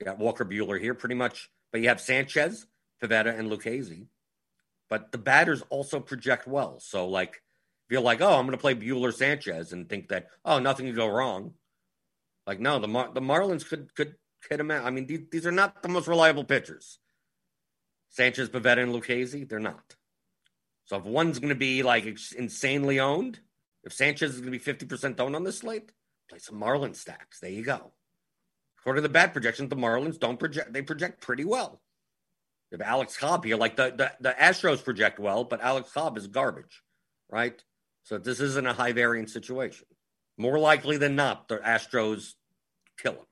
[0.00, 2.66] You got Walker Buehler here pretty much, but you have Sanchez,
[3.02, 4.06] Pivetta, and Lucchesi.
[4.88, 6.80] But the batters also project well.
[6.80, 7.42] So, like,
[7.90, 10.96] feel like, oh, I'm going to play Buehler Sanchez and think that, oh, nothing could
[10.96, 11.52] go wrong.
[12.46, 14.14] Like, no, the Mar- the Marlins could could
[14.52, 14.84] out.
[14.84, 16.98] I mean, these, these are not the most reliable pitchers.
[18.10, 19.96] Sanchez, Pivetta, and Lucchesi, they're not.
[20.86, 22.06] So if one's going to be like
[22.36, 23.40] insanely owned,
[23.84, 25.92] if Sanchez is going to be 50% owned on this slate,
[26.28, 27.40] play some Marlins stacks.
[27.40, 27.92] There you go.
[28.80, 31.80] According to the bad projections, the Marlins don't project, they project pretty well.
[32.70, 36.26] If Alex Cobb here, like the, the, the Astros project well, but Alex Cobb is
[36.26, 36.82] garbage,
[37.30, 37.62] right?
[38.04, 39.86] So this isn't a high variance situation.
[40.36, 42.34] More likely than not, the Astros
[42.98, 43.27] kill him.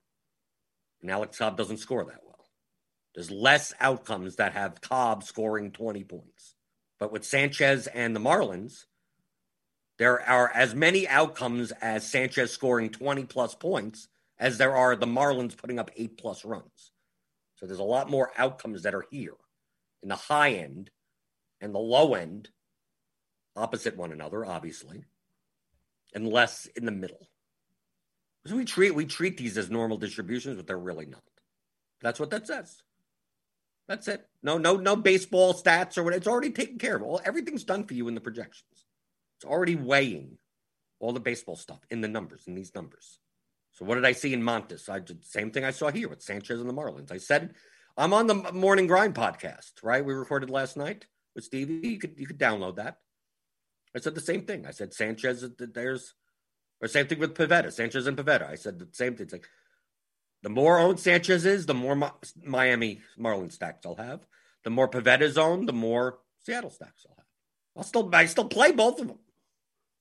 [1.02, 2.46] And Alex Cobb doesn't score that well.
[3.14, 6.54] There's less outcomes that have Cobb scoring 20 points.
[6.98, 8.84] But with Sanchez and the Marlins,
[9.98, 15.06] there are as many outcomes as Sanchez scoring 20 plus points as there are the
[15.06, 16.92] Marlins putting up eight plus runs.
[17.56, 19.36] So there's a lot more outcomes that are here
[20.02, 20.90] in the high end
[21.60, 22.50] and the low end,
[23.54, 25.04] opposite one another, obviously,
[26.14, 27.28] and less in the middle.
[28.46, 31.22] So we treat we treat these as normal distributions, but they're really not.
[32.02, 32.82] That's what that says.
[33.88, 34.26] That's it.
[34.42, 36.14] No, no, no baseball stats or what.
[36.14, 37.02] It's already taken care of.
[37.02, 38.86] All everything's done for you in the projections.
[39.36, 40.38] It's already weighing
[40.98, 43.18] all the baseball stuff in the numbers in these numbers.
[43.72, 44.88] So what did I see in Montas?
[44.88, 47.12] I did the same thing I saw here with Sanchez and the Marlins.
[47.12, 47.54] I said
[47.96, 50.04] I'm on the Morning Grind podcast, right?
[50.04, 51.86] We recorded last night with Stevie.
[51.88, 52.98] You could you could download that.
[53.94, 54.66] I said the same thing.
[54.66, 55.44] I said Sanchez.
[55.58, 56.14] There's
[56.86, 58.48] or same thing with Pivetta, Sanchez and Pivetta.
[58.48, 59.24] I said the same thing.
[59.24, 59.48] It's like
[60.42, 62.10] the more owned Sanchez is, the more
[62.42, 64.26] Miami Marlins stacks I'll have.
[64.64, 67.26] The more Pivetta's owned, the more Seattle stacks I'll have.
[67.76, 69.18] I'll still I still play both of them.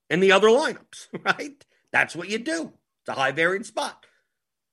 [0.10, 1.64] in the other lineups, right?
[1.92, 2.74] That's what you do.
[3.02, 4.06] It's a high variance spot.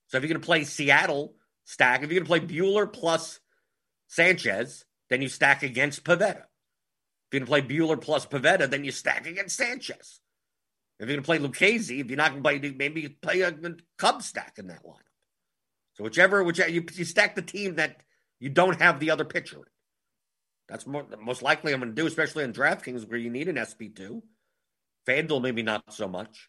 [0.09, 2.03] So if you're going to play Seattle, stack.
[2.03, 3.41] If you're going to play Buehler plus
[4.09, 6.45] Sanchez, then you stack against Pivetta.
[6.45, 10.21] If you're going to play Buehler plus Pivetta, then you stack against Sanchez.
[10.99, 13.53] If you're going to play Lucchesi, if you're not going to play, maybe play a
[13.99, 15.01] Cub stack in that lineup.
[15.95, 18.03] So whichever, whichever you, you stack the team that
[18.39, 19.61] you don't have the other pitcher.
[20.69, 23.57] That's more, most likely I'm going to do, especially on DraftKings where you need an
[23.57, 24.23] SP2.
[25.07, 26.49] FanDuel, maybe not so much.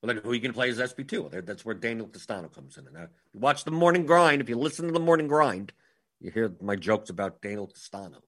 [0.00, 1.44] Well, then who are you going to play as SP2?
[1.44, 2.86] That's where Daniel Castano comes in.
[2.86, 4.40] And uh, you watch the morning grind.
[4.40, 5.72] If you listen to the morning grind,
[6.20, 8.22] you hear my jokes about Daniel Castano.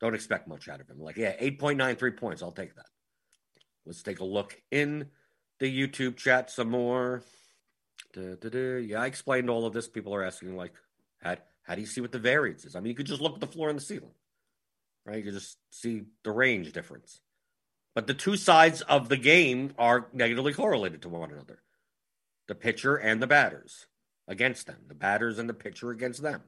[0.00, 0.98] Don't expect much out of him.
[0.98, 2.42] Like, yeah, 8.93 points.
[2.42, 2.86] I'll take that.
[3.90, 5.06] Let's take a look in
[5.58, 7.24] the YouTube chat some more.
[8.12, 8.76] Da, da, da.
[8.76, 9.88] Yeah, I explained all of this.
[9.88, 10.74] People are asking, like,
[11.20, 12.76] how, how do you see what the variance is?
[12.76, 14.14] I mean, you could just look at the floor and the ceiling,
[15.04, 15.16] right?
[15.16, 17.20] You could just see the range difference.
[17.96, 21.58] But the two sides of the game are negatively correlated to one another
[22.46, 23.86] the pitcher and the batters
[24.28, 26.42] against them, the batters and the pitcher against them.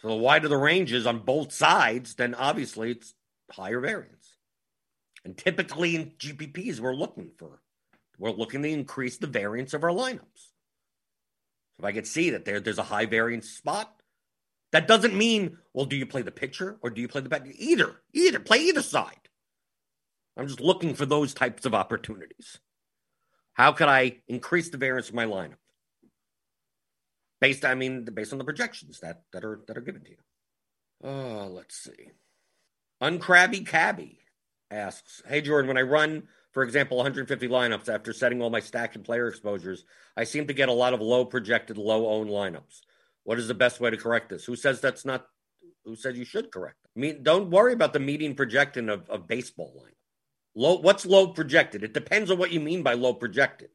[0.00, 3.12] So the wider the range is on both sides, then obviously it's
[3.50, 4.38] higher variance.
[5.24, 7.60] And typically in GPPs, we're looking for,
[8.18, 10.48] we're looking to increase the variance of our lineups.
[11.78, 14.00] If I could see that there, there's a high variance spot,
[14.72, 17.52] that doesn't mean, well, do you play the pitcher or do you play the batter?
[17.56, 19.28] Either, either, play either side.
[20.36, 22.58] I'm just looking for those types of opportunities.
[23.54, 25.56] How could I increase the variance of my lineup?
[27.40, 30.16] Based, I mean, based on the projections that, that are that are given to you.
[31.02, 32.10] Oh, let's see.
[33.02, 34.19] Uncrabby Cabby
[34.70, 38.94] asks, Hey Jordan, when I run, for example, 150 lineups after setting all my stack
[38.94, 39.84] and player exposures,
[40.16, 42.80] I seem to get a lot of low projected, low owned lineups.
[43.24, 44.44] What is the best way to correct this?
[44.44, 45.26] Who says that's not
[45.84, 46.76] who says you should correct?
[46.96, 49.94] I mean, don't worry about the median projection of, of baseball line.
[50.54, 51.84] Low, what's low projected?
[51.84, 53.70] It depends on what you mean by low projected.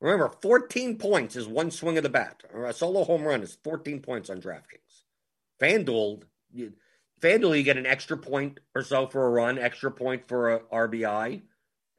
[0.00, 2.42] Remember, 14 points is one swing of the bat.
[2.52, 5.04] Or a solo home run is 14 points on DraftKings.
[5.60, 6.22] FanDuel,
[7.20, 10.60] FanDuel, you get an extra point or so for a run, extra point for a
[10.60, 11.42] RBI,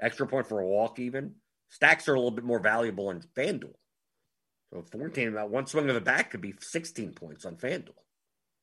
[0.01, 1.35] extra point for a walk, even.
[1.69, 3.75] Stacks are a little bit more valuable in FanDuel.
[4.71, 7.93] So 14, about one swing of the bat could be 16 points on FanDuel.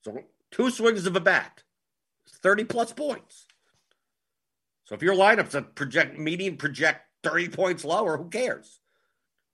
[0.03, 0.19] So
[0.51, 1.63] two swings of a bat,
[2.43, 3.47] 30 plus points.
[4.85, 8.81] So if your lineup's a project median project 30 points lower, who cares?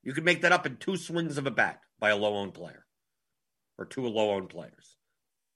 [0.03, 2.55] You can make that up in two swings of a bat by a low owned
[2.55, 2.85] player
[3.79, 4.97] or two low owned players.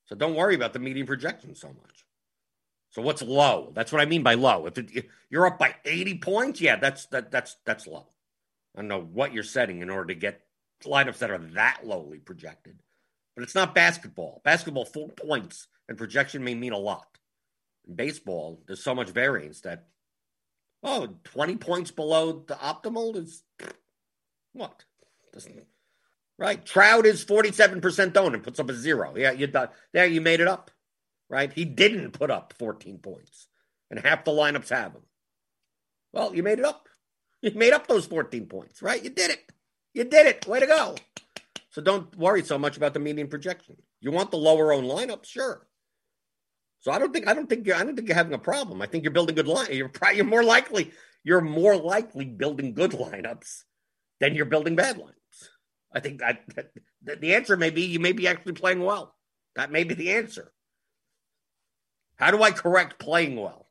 [0.06, 2.04] So don't worry about the median projection so much.
[2.90, 3.72] So what's low?
[3.74, 4.66] That's what I mean by low.
[4.66, 8.06] If, it, you're up by 80 points, yeah, that's that that's that's low.
[8.74, 10.42] I don't know what you're setting in order to get
[10.84, 12.78] lineups that are that lowly projected.
[13.34, 14.40] But it's not basketball.
[14.44, 17.16] Basketball, four points and projection may mean a lot
[17.86, 19.86] in baseball, there's so much variance that,
[20.82, 23.42] oh, 20 points below the optimal is
[24.52, 24.84] what?
[25.32, 25.64] Doesn't,
[26.38, 26.64] right?
[26.64, 29.14] Trout is 47% owned and puts up a zero.
[29.16, 29.50] Yeah, you
[29.92, 30.70] there you made it up,
[31.28, 31.52] right?
[31.52, 33.48] He didn't put up 14 points,
[33.90, 35.02] and half the lineups have him.
[36.12, 36.88] Well, you made it up.
[37.42, 39.04] You made up those 14 points, right?
[39.04, 39.52] You did it.
[39.92, 40.46] You did it.
[40.48, 40.96] Way to go.
[41.68, 43.76] So don't worry so much about the median projection.
[44.00, 45.66] You want the lower owned lineup, sure.
[46.80, 48.80] So I don't think I don't think you're I don't think you're having a problem.
[48.80, 49.68] I think you're building good line.
[49.70, 50.92] You're probably, you're more likely
[51.24, 53.64] you're more likely building good lineups
[54.20, 55.15] than you're building bad lineups.
[55.96, 56.42] I think that,
[57.04, 59.14] that the answer may be you may be actually playing well.
[59.54, 60.52] That may be the answer.
[62.16, 63.66] How do I correct playing well?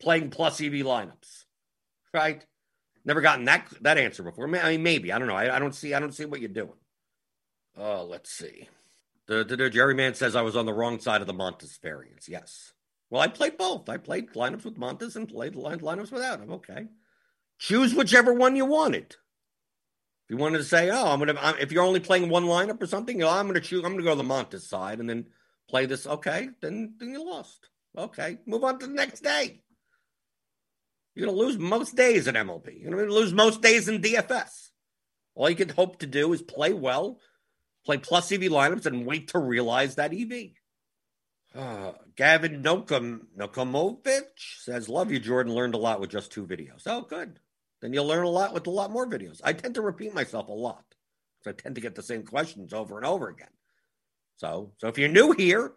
[0.00, 1.46] Playing plus EV lineups,
[2.12, 2.46] right?
[3.04, 4.46] Never gotten that that answer before.
[4.56, 5.34] I mean, maybe I don't know.
[5.34, 5.94] I, I don't see.
[5.94, 6.78] I don't see what you're doing.
[7.76, 8.68] Oh, let's see.
[9.26, 11.80] The, the, the Jerry Man says I was on the wrong side of the Montas
[11.82, 12.28] variance.
[12.28, 12.72] Yes.
[13.10, 13.88] Well, I played both.
[13.88, 16.52] I played lineups with Montas and played line, lineups without him.
[16.52, 16.86] Okay.
[17.58, 19.16] Choose whichever one you wanted.
[20.24, 22.86] If you wanted to say, oh, I'm gonna, if you're only playing one lineup or
[22.86, 25.26] something, you know, I'm gonna choose, I'm gonna go to the Montas side and then
[25.68, 26.06] play this.
[26.06, 27.68] Okay, then then you lost.
[27.96, 29.62] Okay, move on to the next day.
[31.14, 32.80] You're gonna lose most days at MLB.
[32.80, 34.70] You're gonna lose most days in DFS.
[35.34, 37.20] All you can hope to do is play well,
[37.84, 40.52] play plus EV lineups and wait to realize that EV.
[41.54, 45.52] Uh, Gavin Nokom, Nokomovich says, Love you, Jordan.
[45.52, 46.82] Learned a lot with just two videos.
[46.86, 47.40] Oh, good.
[47.84, 49.42] Then you'll learn a lot with a lot more videos.
[49.44, 50.86] I tend to repeat myself a lot.
[51.42, 53.50] So I tend to get the same questions over and over again.
[54.36, 55.74] So, so if you're new here,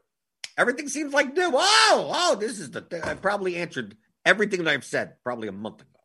[0.58, 1.52] everything seems like new.
[1.54, 3.04] Oh, oh, this is the thing.
[3.04, 6.00] I probably answered everything that I've said probably a month ago,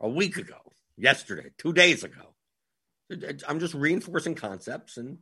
[0.00, 0.56] a week ago,
[0.96, 2.32] yesterday, two days ago.
[3.46, 5.18] I'm just reinforcing concepts and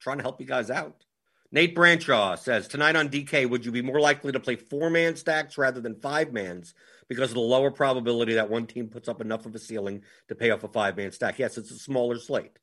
[0.00, 1.04] trying to help you guys out.
[1.52, 5.14] Nate Branshaw says tonight on DK, would you be more likely to play four man
[5.14, 6.74] stacks rather than five mans
[7.10, 10.36] because of the lower probability that one team puts up enough of a ceiling to
[10.36, 11.40] pay off a five man stack?
[11.40, 12.56] Yes, it's a smaller slate.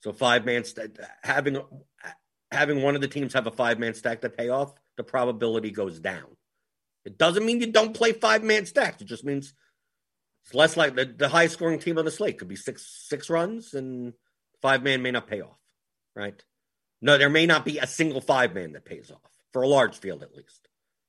[0.00, 1.56] So five man st- having
[2.50, 5.70] having one of the teams have a five man stack to pay off, the probability
[5.70, 6.36] goes down.
[7.06, 9.00] It doesn't mean you don't play five man stacks.
[9.00, 9.54] It just means
[10.44, 13.30] it's less like the, the highest scoring team on the slate could be six six
[13.30, 14.12] runs and
[14.60, 15.58] five man may not pay off,
[16.14, 16.44] right?
[17.00, 19.96] No, there may not be a single five man that pays off for a large
[19.96, 20.68] field at least.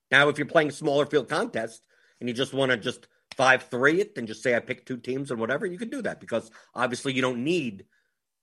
[0.10, 1.82] Now, if you're playing a smaller field contests
[2.24, 4.96] and you just want to just five three it and just say I pick two
[4.96, 7.84] teams and whatever, you can do that because obviously you don't need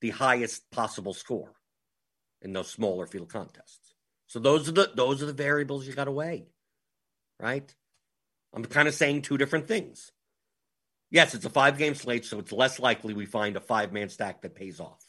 [0.03, 1.55] the highest possible score
[2.43, 3.95] in those smaller field contests.
[4.27, 6.51] So those are the those are the variables you got to weigh,
[7.39, 7.75] right?
[8.53, 10.13] I'm kind of saying two different things.
[11.11, 14.11] Yes, it's a five game slate, so it's less likely we find a five man
[14.11, 15.03] stack that pays off.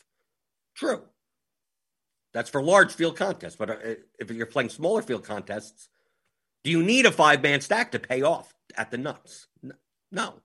[0.77, 1.01] True.
[2.33, 3.57] That's for large field contests.
[3.57, 5.89] But uh, if you're playing smaller field contests,
[6.63, 9.47] do you need a five man stack to pay off at the nuts?
[10.11, 10.41] No.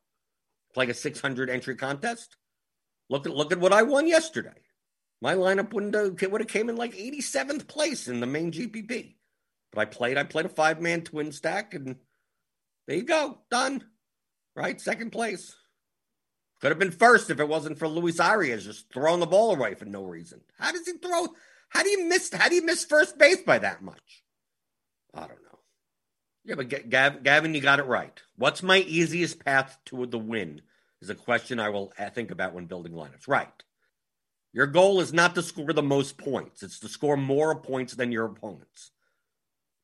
[0.74, 2.36] like a 600 entry contest?
[3.08, 4.62] Look at look at what I won yesterday.
[5.22, 9.14] My lineup wouldn't have, would have came in like 87th place in the main GPP.
[9.72, 11.96] But I played I played a five man twin stack, and
[12.86, 13.84] there you go, done.
[14.54, 15.54] Right, second place.
[16.60, 19.74] Could have been first if it wasn't for Luis Arraez just throwing the ball away
[19.74, 20.40] for no reason.
[20.58, 21.28] How does he throw?
[21.68, 22.32] How do you miss?
[22.32, 24.24] How do you miss first base by that much?
[25.12, 25.45] I don't know.
[26.46, 28.22] Yeah, but Gav, Gavin, you got it right.
[28.36, 30.62] What's my easiest path to the win?
[31.02, 33.28] Is a question I will think about when building lineups.
[33.28, 33.62] Right.
[34.52, 38.12] Your goal is not to score the most points, it's to score more points than
[38.12, 38.92] your opponents.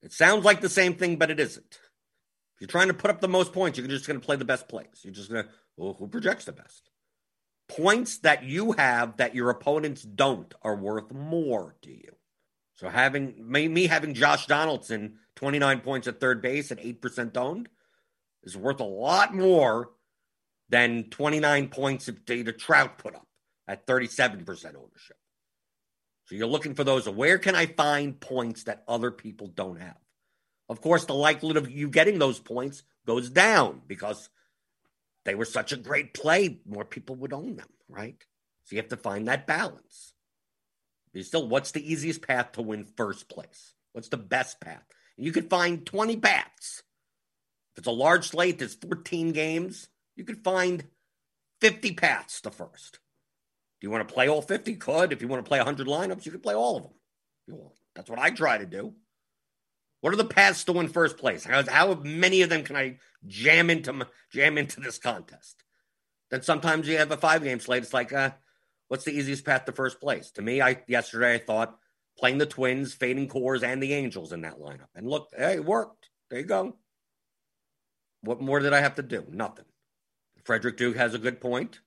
[0.03, 1.79] It sounds like the same thing, but it isn't.
[2.55, 4.44] If you're trying to put up the most points, you're just going to play the
[4.44, 5.01] best plays.
[5.03, 6.90] You're just going to, well, who projects the best?
[7.68, 12.16] Points that you have that your opponents don't are worth more to you.
[12.77, 17.68] So having me having Josh Donaldson 29 points at third base at 8% owned
[18.42, 19.90] is worth a lot more
[20.68, 23.27] than 29 points that Data Trout put up
[23.68, 25.16] at 37% ownership.
[26.27, 27.09] So you're looking for those.
[27.09, 29.99] Where can I find points that other people don't have?
[30.68, 34.31] Of course, the likelihood of you getting those points goes down because
[35.25, 36.61] they were such a great play.
[36.66, 38.16] More people would own them, right?
[38.64, 40.14] So you have to find that balance.
[41.12, 43.75] You still, what's the easiest path to win first place?
[43.92, 44.85] What's the best path?
[45.23, 46.83] You could find 20 paths.
[47.73, 50.83] If it's a large slate, there's 14 games, you could find
[51.61, 52.99] 50 paths to first.
[53.81, 54.75] Do you want to play all 50?
[54.75, 55.13] Could.
[55.13, 57.61] If you want to play 100 lineups, you could play all of them.
[57.95, 58.95] That's what I try to do.
[60.01, 61.45] What are the paths to win first place?
[61.45, 65.63] How, how many of them can I jam into jam into this contest?
[66.33, 67.85] Then sometimes you have a five game slate.
[67.85, 68.31] It's like, uh,
[68.89, 70.33] what's the easiest path to first place?
[70.33, 71.79] To me, I yesterday I thought
[72.18, 74.88] playing the Twins, fading Coors, and the Angels in that lineup.
[74.94, 76.09] And look, hey, it worked.
[76.31, 76.77] There you go.
[78.22, 79.25] What more did I have to do?
[79.29, 79.64] Nothing.
[80.44, 81.81] Frederick Duke has a good point.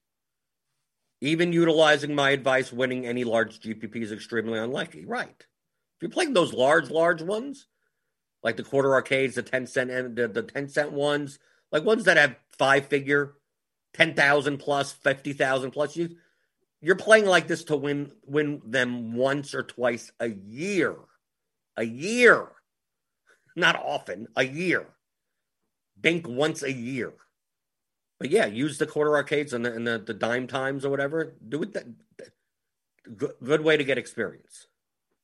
[1.21, 5.05] Even utilizing my advice, winning any large GPP is extremely unlikely.
[5.05, 5.35] Right.
[5.39, 7.67] If you're playing those large, large ones,
[8.43, 11.39] like the quarter arcades, the 10 cent and the, the 10 cent ones,
[11.71, 13.35] like ones that have five figure,
[13.93, 16.17] 10,000 plus, 50,000 plus, you,
[16.85, 20.95] you're playing like this to win, win them once or twice a year.
[21.77, 22.49] A year.
[23.55, 24.85] Not often, a year.
[25.97, 27.11] Bank once a year.
[28.19, 31.33] But yeah, use the quarter arcades and the, and the, the dime times or whatever.
[31.49, 31.73] Do it.
[31.73, 31.85] That,
[33.17, 34.67] good, good way to get experience,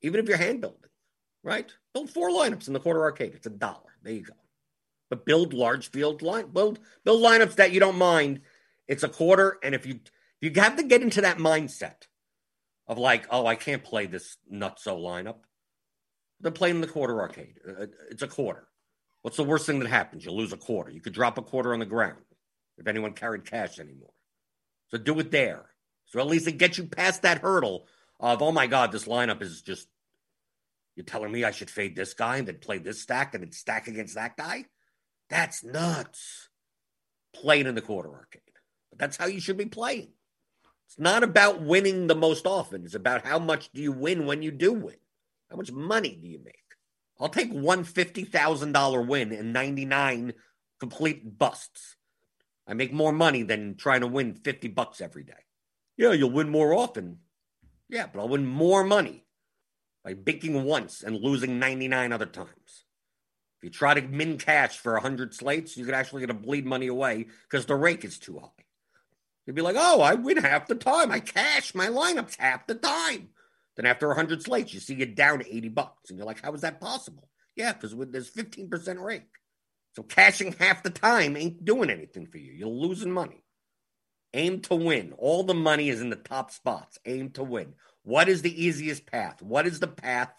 [0.01, 0.79] even if you're hand building.
[1.43, 1.71] Right?
[1.93, 3.33] Build four lineups in the quarter arcade.
[3.35, 3.93] It's a dollar.
[4.01, 4.33] There you go.
[5.11, 6.47] But build large field line.
[6.47, 8.41] Build build lineups that you don't mind.
[8.87, 9.99] It's a quarter, and if you
[10.41, 12.07] you have to get into that mindset
[12.87, 15.37] of like, oh, I can't play this nutso lineup.
[16.41, 17.59] Then play in the quarter arcade.
[17.65, 18.67] Uh, it's a quarter.
[19.21, 20.25] What's the worst thing that happens?
[20.25, 20.89] You lose a quarter.
[20.89, 22.23] You could drop a quarter on the ground
[22.79, 24.13] if anyone carried cash anymore.
[24.89, 25.69] So do it there.
[26.05, 27.87] So at least it gets you past that hurdle
[28.19, 29.87] of, oh my God, this lineup is just,
[30.95, 33.51] you're telling me I should fade this guy and then play this stack and then
[33.51, 34.65] stack against that guy?
[35.29, 36.49] That's nuts.
[37.33, 38.41] Playing in the quarter arcade.
[38.89, 40.09] But that's how you should be playing.
[40.91, 42.83] It's not about winning the most often.
[42.83, 44.97] It's about how much do you win when you do win?
[45.49, 46.75] How much money do you make?
[47.17, 50.33] I'll take one $50,000 win and 99
[50.81, 51.95] complete busts.
[52.67, 55.45] I make more money than trying to win 50 bucks every day.
[55.95, 57.19] Yeah, you'll win more often.
[57.87, 59.23] Yeah, but I'll win more money
[60.03, 62.83] by binking once and losing 99 other times.
[63.59, 66.65] If you try to min cash for 100 slates, you could actually get to bleed
[66.65, 68.65] money away because the rake is too high.
[69.45, 71.11] You'd be like, oh, I win half the time.
[71.11, 73.29] I cash my lineups half the time.
[73.75, 76.09] Then after 100 slates, you see you're down 80 bucks.
[76.09, 77.29] And you're like, how is that possible?
[77.55, 79.23] Yeah, because there's 15% rake.
[79.95, 82.53] So cashing half the time ain't doing anything for you.
[82.53, 83.43] You're losing money.
[84.33, 85.13] Aim to win.
[85.17, 86.97] All the money is in the top spots.
[87.05, 87.73] Aim to win.
[88.03, 89.41] What is the easiest path?
[89.41, 90.31] What is the path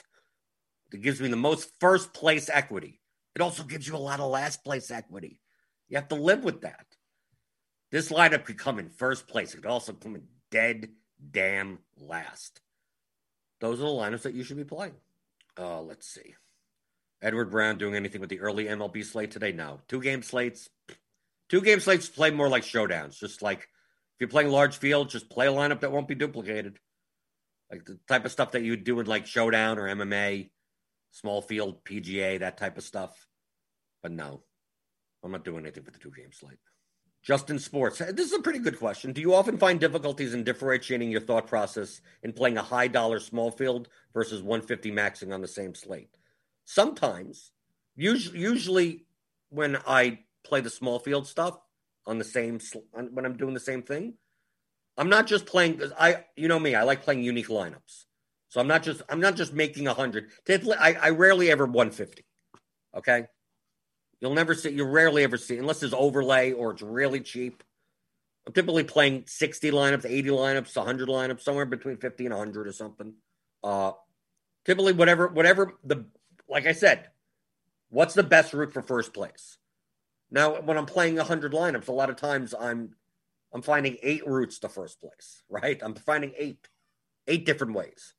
[0.91, 3.01] that gives me the most first place equity?
[3.35, 5.41] It also gives you a lot of last place equity.
[5.89, 6.87] You have to live with that.
[7.93, 9.53] This lineup could come in first place.
[9.53, 10.89] It could also come in dead
[11.31, 12.61] damn last.
[13.61, 14.95] Those are the lineups that you should be playing.
[15.57, 16.35] Uh, let's see.
[17.21, 19.53] Edward Brown doing anything with the early MLB slate today?
[19.53, 19.81] No.
[19.89, 20.71] Two game slates.
[21.51, 23.19] Two game slates play more like showdowns.
[23.19, 26.79] Just like if you're playing large field, just play a lineup that won't be duplicated.
[27.71, 30.51] Like the type of stuff that you do in like showdown or MMA,
[31.11, 33.27] small field, PGA, that type of stuff.
[34.03, 34.43] But no,
[35.23, 36.59] I'm not doing anything for the two game slate.
[37.23, 37.99] Justin Sports.
[37.99, 39.13] This is a pretty good question.
[39.13, 43.21] Do you often find difficulties in differentiating your thought process in playing a high dollar
[43.21, 46.11] small field versus 150 maxing on the same slate?
[46.65, 47.53] Sometimes,
[47.95, 49.07] usually, usually
[49.51, 51.59] when I play the small field stuff
[52.07, 52.59] on the same
[52.93, 54.15] when I'm doing the same thing,
[54.99, 58.05] I'm not just playing because I, you know me, I like playing unique lineups.
[58.49, 60.31] So I'm not just I'm not just making a hundred.
[60.49, 62.25] I, I rarely ever 150.
[62.95, 63.27] Okay,
[64.23, 64.71] you'll never see.
[64.71, 67.63] You rarely ever see unless there's overlay or it's really cheap.
[68.47, 72.73] I'm typically playing 60 lineups, 80 lineups, 100 lineups, somewhere between 50 and 100 or
[72.73, 73.15] something.
[73.63, 73.93] Uh,
[74.65, 76.07] typically, whatever whatever the
[76.49, 77.11] like I said,
[77.91, 79.59] what's the best route for first place?
[80.31, 82.97] Now, when I'm playing 100 lineups, a lot of times I'm
[83.53, 85.81] I'm finding eight routes to first place, right?
[85.83, 86.69] I'm finding eight
[87.29, 88.15] eight different ways.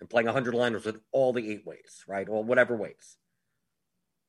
[0.00, 2.28] and playing 100 lineups with all the eight ways, right?
[2.28, 3.16] Or whatever ways.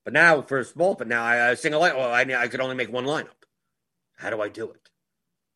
[0.05, 1.97] But now for a small, but now I, I single line.
[1.97, 3.29] Well, I, I could only make one lineup.
[4.15, 4.89] How do I do it?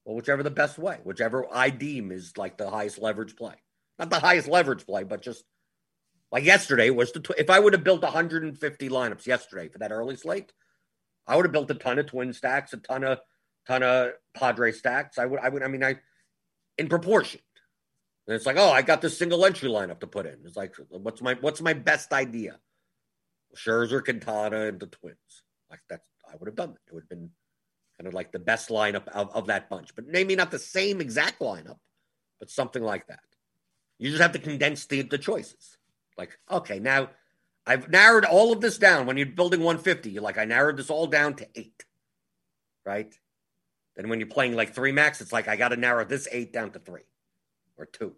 [0.04, 3.54] Well, whichever the best way, whichever I deem is like the highest leverage play.
[4.00, 5.44] Not the highest leverage play, but just
[6.32, 9.92] like yesterday was the tw- if I would have built 150 lineups yesterday for that
[9.92, 10.52] early slate,
[11.28, 13.20] I would have built a ton of twin stacks, a ton of
[13.68, 15.20] ton of Padre stacks.
[15.20, 15.98] I would I would I mean I
[16.78, 17.42] in proportion.
[18.26, 20.40] And it's like, oh, I got this single entry lineup to put in.
[20.46, 22.60] It's like, what's my what's my best idea?
[23.56, 25.44] Scherzer, Quintana, and the Twins.
[25.70, 26.80] Like that's I would have done that.
[26.88, 27.30] It would have been
[27.98, 29.96] kind of like the best lineup of, of that bunch.
[29.96, 31.78] But maybe not the same exact lineup,
[32.40, 33.20] but something like that.
[33.98, 35.78] You just have to condense the, the choices.
[36.18, 37.10] Like, okay, now
[37.66, 39.06] I've narrowed all of this down.
[39.06, 41.84] When you're building 150, you're like, I narrowed this all down to eight,
[42.86, 43.14] right?
[43.96, 46.54] Then when you're playing like three max, it's like, I got to narrow this eight
[46.54, 47.04] down to three
[47.78, 48.14] or two.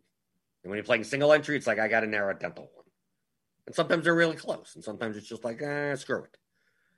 [0.64, 2.62] And when you're playing single entry, it's like, I got to narrow it down to
[2.62, 2.81] one.
[3.72, 4.74] And sometimes they're really close.
[4.76, 6.36] And sometimes it's just like, eh, screw it.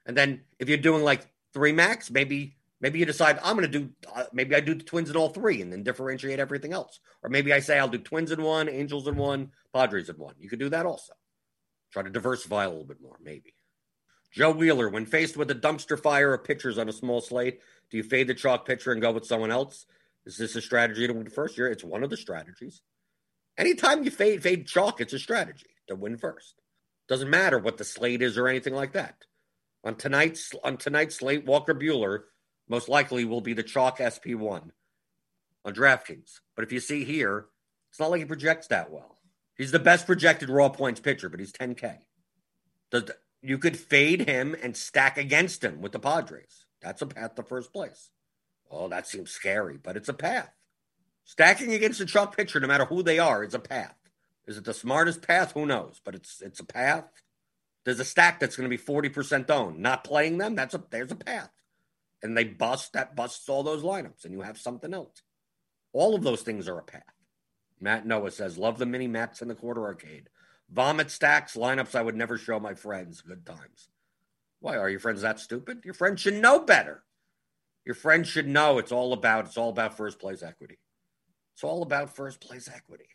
[0.08, 3.80] And then if you're doing like three max, maybe maybe you decide I'm going to
[3.80, 7.00] do uh, maybe I do the twins in all three and then differentiate everything else.
[7.22, 10.34] Or maybe I say I'll do twins in one, angels in one, Padres in one.
[10.40, 11.14] You could do that also.
[11.92, 13.54] Try to diversify a little bit more, maybe.
[14.32, 17.60] Joe Wheeler, when faced with a dumpster fire of pitchers on a small slate,
[17.92, 19.86] do you fade the chalk pitcher and go with someone else?
[20.26, 21.68] Is this a strategy to win first year?
[21.68, 22.82] It's one of the strategies.
[23.60, 26.63] Anytime you fade fade chalk, it's a strategy to win first.
[27.14, 29.26] Doesn't matter what the slate is or anything like that.
[29.84, 32.24] On tonight's on tonight's slate, Walker Buehler
[32.68, 34.72] most likely will be the chalk SP1
[35.64, 36.40] on DraftKings.
[36.56, 37.46] But if you see here,
[37.92, 39.20] it's not like he projects that well.
[39.56, 42.00] He's the best projected raw points pitcher, but he's 10K.
[42.90, 43.12] Does
[43.44, 46.66] you could fade him and stack against him with the Padres.
[46.82, 48.10] That's a path to first place.
[48.72, 50.52] Oh, that seems scary, but it's a path.
[51.26, 54.03] Stacking against a chalk pitcher, no matter who they are, is a path.
[54.46, 55.54] Is it the smartest path?
[55.54, 56.02] Who knows?
[56.04, 57.06] But it's it's a path.
[57.86, 59.80] There's a stack that's going to be 40% owned.
[59.80, 61.50] Not playing them, that's a there's a path
[62.24, 65.22] and they bust that busts all those lineups, and you have something else.
[65.92, 67.04] All of those things are a path.
[67.80, 70.30] Matt Noah says, "Love the mini mats in the quarter arcade.
[70.70, 73.22] Vomit stacks, lineups I would never show my friends.
[73.22, 73.90] Good times.
[74.62, 75.84] Why are your friends that stupid?
[75.84, 77.04] Your friends should know better.
[77.86, 80.80] Your friends should know it's all about it's all about first place equity.
[81.54, 83.10] It's all about first place equity.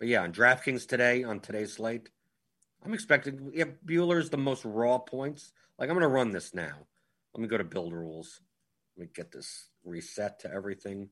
[0.00, 2.08] But yeah, on DraftKings today, on today's slate,
[2.82, 5.52] I'm expecting yeah, Buehler's the most raw points.
[5.78, 6.74] Like I'm gonna run this now.
[7.34, 8.40] Let me go to build rules.
[8.96, 11.10] Let me get this reset to everything.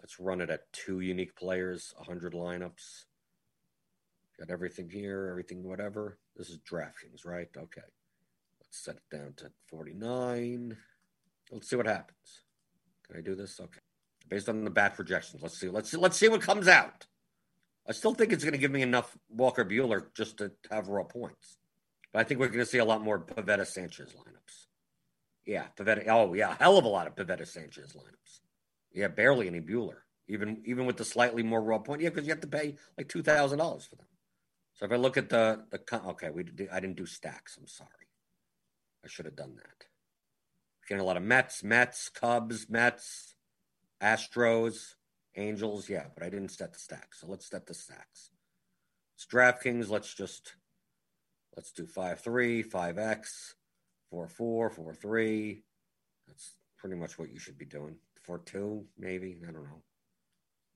[0.00, 3.04] Let's run it at two unique players, 100 lineups.
[4.36, 6.18] Got everything here, everything, whatever.
[6.36, 7.48] This is DraftKings, right?
[7.56, 7.82] Okay.
[8.60, 10.76] Let's set it down to 49.
[11.52, 12.42] Let's see what happens.
[13.06, 13.60] Can I do this?
[13.60, 13.80] Okay.
[14.28, 15.68] Based on the bat projections, let's see.
[15.68, 15.98] Let's see.
[15.98, 17.06] Let's see what comes out.
[17.88, 21.04] I still think it's going to give me enough Walker Buehler just to have raw
[21.04, 21.58] points.
[22.12, 24.66] But I think we're going to see a lot more Pivetta Sanchez lineups.
[25.44, 26.06] Yeah, Pivetta.
[26.08, 28.40] Oh, yeah, hell of a lot of Pivetta Sanchez lineups.
[28.92, 29.96] Yeah, barely any Buehler.
[30.28, 32.02] even even with the slightly more raw point.
[32.02, 34.06] Yeah, because you have to pay like two thousand dollars for them.
[34.74, 37.56] So if I look at the the okay, we I didn't do stacks.
[37.56, 37.88] I'm sorry.
[39.04, 39.86] I should have done that.
[40.88, 43.34] Getting a lot of Mets, Mets, Cubs, Mets,
[44.00, 44.94] Astros,
[45.36, 45.88] Angels.
[45.88, 47.20] Yeah, but I didn't set the stacks.
[47.20, 48.30] So let's set the stacks.
[49.14, 49.88] It's DraftKings.
[49.88, 50.54] Let's just
[51.56, 53.54] let's do five three, five X,
[54.10, 55.62] four four, four three.
[56.26, 57.96] That's pretty much what you should be doing.
[58.22, 59.38] Four two, maybe.
[59.42, 59.82] I don't know.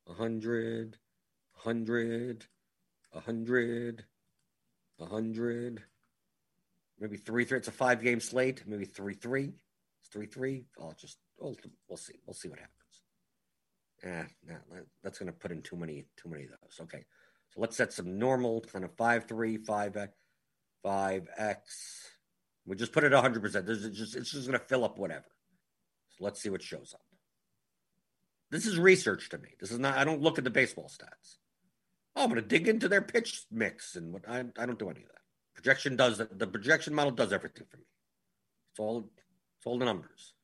[0.08, 0.96] A hundred,
[1.56, 2.46] a hundred,
[3.12, 4.04] a hundred,
[5.00, 5.82] hundred.
[6.98, 7.58] Maybe three three.
[7.58, 8.62] It's a five game slate.
[8.66, 9.52] Maybe three three.
[10.00, 10.64] It's three three.
[10.80, 11.56] I'll just we'll,
[11.88, 12.14] we'll see.
[12.26, 12.85] We'll see what happens.
[14.02, 14.54] Eh, nah,
[15.02, 16.78] that's going to put in too many too many of those.
[16.82, 17.04] Okay,
[17.48, 20.12] so let's set some normal kind of five three five x.
[20.82, 22.10] five x.
[22.66, 23.66] We just put it hundred percent.
[23.66, 25.26] There's just it's just going to fill up whatever.
[26.10, 27.00] So let's see what shows up.
[28.50, 29.48] This is research to me.
[29.58, 29.96] This is not.
[29.98, 31.36] I don't look at the baseball stats.
[32.14, 34.90] Oh, I'm going to dig into their pitch mix and what I I don't do
[34.90, 35.22] any of that.
[35.54, 37.84] Projection does the projection model does everything for me.
[38.72, 39.10] It's all
[39.58, 40.34] it's all the numbers.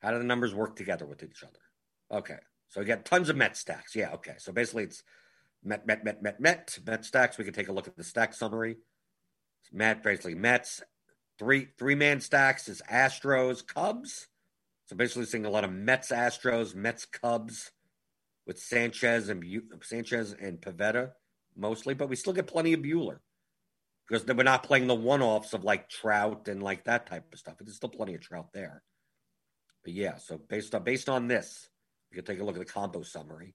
[0.00, 2.18] How do the numbers work together with each other?
[2.20, 2.38] Okay.
[2.68, 3.94] So we got tons of Met stacks.
[3.94, 4.34] Yeah, okay.
[4.38, 5.02] So basically it's
[5.64, 7.38] Met, Met, Met, Met, Met, Met stacks.
[7.38, 8.76] We can take a look at the stack summary.
[9.62, 10.82] It's Met, basically Mets.
[11.38, 14.28] Three three man stacks is Astros, Cubs.
[14.86, 17.72] So basically seeing a lot of Mets, Astros, Mets, Cubs
[18.46, 19.44] with Sanchez and
[19.82, 21.10] Sanchez and Pivetta
[21.56, 23.18] mostly, but we still get plenty of Buehler
[24.08, 27.38] because we're not playing the one offs of like Trout and like that type of
[27.38, 27.56] stuff.
[27.58, 28.82] But There's still plenty of Trout there.
[29.84, 31.68] But yeah, so based on based on this,
[32.10, 33.54] you can take a look at the combo summary.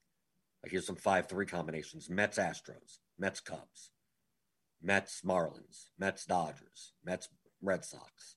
[0.63, 3.91] Like here's some five three combinations: Mets Astros, Mets Cubs,
[4.81, 7.29] Mets Marlins, Mets Dodgers, Mets
[7.61, 8.35] Red Sox.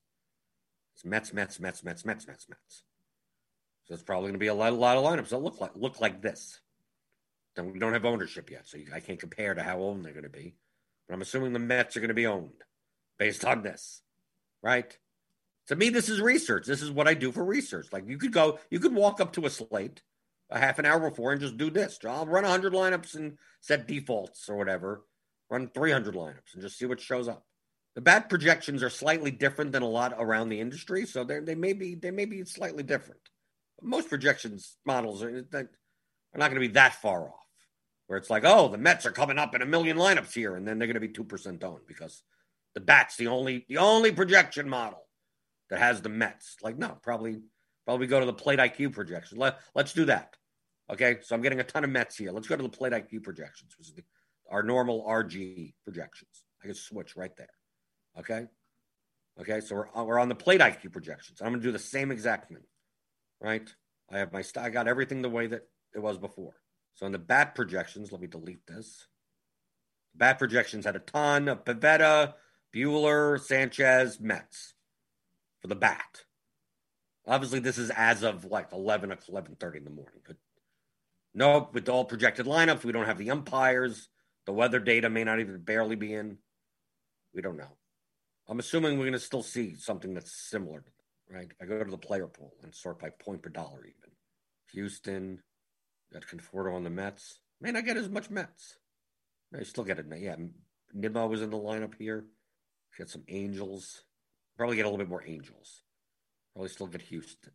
[0.94, 2.84] It's Mets, Mets, Mets, Mets, Mets, Mets, Mets.
[3.84, 5.72] So it's probably going to be a lot, a lot of lineups that look like
[5.74, 6.60] look like this.
[7.56, 10.24] Then we don't have ownership yet, so I can't compare to how owned they're going
[10.24, 10.56] to be.
[11.06, 12.64] But I'm assuming the Mets are going to be owned
[13.18, 14.02] based on this,
[14.62, 14.96] right?
[15.68, 16.66] To me, this is research.
[16.66, 17.88] This is what I do for research.
[17.92, 20.02] Like you could go, you could walk up to a slate
[20.50, 21.98] a half an hour before and just do this.
[22.06, 25.04] I'll run 100 lineups and set defaults or whatever.
[25.50, 27.44] Run 300 lineups and just see what shows up.
[27.94, 31.72] The bat projections are slightly different than a lot around the industry, so they may
[31.72, 33.20] be they may be slightly different.
[33.82, 35.68] Most projections models are, are
[36.34, 37.44] not going to be that far off
[38.06, 40.66] where it's like, oh, the Mets are coming up in a million lineups here, and
[40.66, 42.22] then they're going to be two percent owned because
[42.74, 45.06] the Bats the only the only projection model
[45.70, 46.56] that has the Mets.
[46.62, 47.42] Like, no, probably
[47.84, 49.38] probably go to the Plate IQ projection.
[49.38, 50.36] Let let's do that.
[50.90, 52.30] Okay, so I'm getting a ton of Mets here.
[52.30, 54.02] Let's go to the Plate IQ projections, which is the,
[54.50, 56.44] our normal RG projections.
[56.62, 57.48] I can switch right there.
[58.18, 58.46] Okay,
[59.40, 61.40] okay, so we're we're on the Plate IQ projections.
[61.40, 62.64] I'm going to do the same exact thing.
[63.40, 63.68] Right,
[64.10, 66.54] I have my I got everything the way that it was before.
[66.94, 69.08] So in the bat projections, let me delete this.
[70.14, 72.34] Bat projections had a ton of Pivetta,
[72.72, 74.74] Buehler, Sanchez, Mets
[75.64, 76.24] for the bat.
[77.26, 80.20] Obviously, this is as of like 11 or 11.30 in the morning.
[80.26, 80.36] But
[81.32, 84.10] no, with all projected lineups, we don't have the umpires.
[84.44, 86.36] The weather data may not even barely be in.
[87.32, 87.78] We don't know.
[88.46, 90.84] I'm assuming we're going to still see something that's similar,
[91.30, 91.50] right?
[91.62, 94.12] I go to the player pool and sort by point per dollar, even
[94.74, 95.42] Houston,
[96.12, 97.38] Got Conforto on the Mets.
[97.62, 98.76] May not get as much Mets.
[99.58, 100.04] I still get it.
[100.14, 100.36] Yeah,
[100.92, 102.26] Nimmo was in the lineup here.
[102.98, 104.02] Got some Angels.
[104.56, 105.82] Probably get a little bit more Angels.
[106.54, 107.52] Probably still get Houston.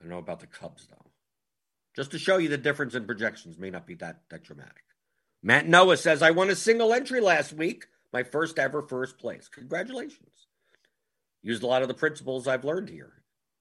[0.00, 1.10] I don't know about the Cubs though.
[1.94, 4.82] Just to show you the difference in projections may not be that that dramatic.
[5.42, 9.48] Matt Noah says I won a single entry last week, my first ever first place.
[9.48, 10.46] Congratulations.
[11.42, 13.12] Used a lot of the principles I've learned here.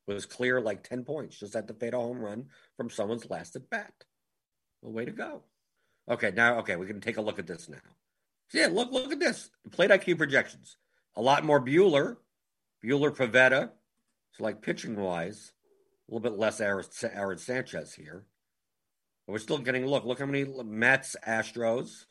[0.07, 1.39] Was clear like 10 points.
[1.39, 3.93] Just had to fade a home run from someone's last at bat.
[4.81, 5.43] Well, way to go.
[6.09, 7.77] Okay, now okay, we can take a look at this now.
[8.53, 9.49] Yeah, look look at this.
[9.71, 10.77] Plate IQ projections.
[11.15, 12.17] A lot more Buehler,
[12.83, 13.71] Buehler Pivetta.
[14.33, 15.53] So like pitching wise,
[16.07, 18.25] a little bit less Aaron Sanchez here.
[19.25, 20.05] But we're still getting look.
[20.05, 22.05] Look how many Mets, Astros,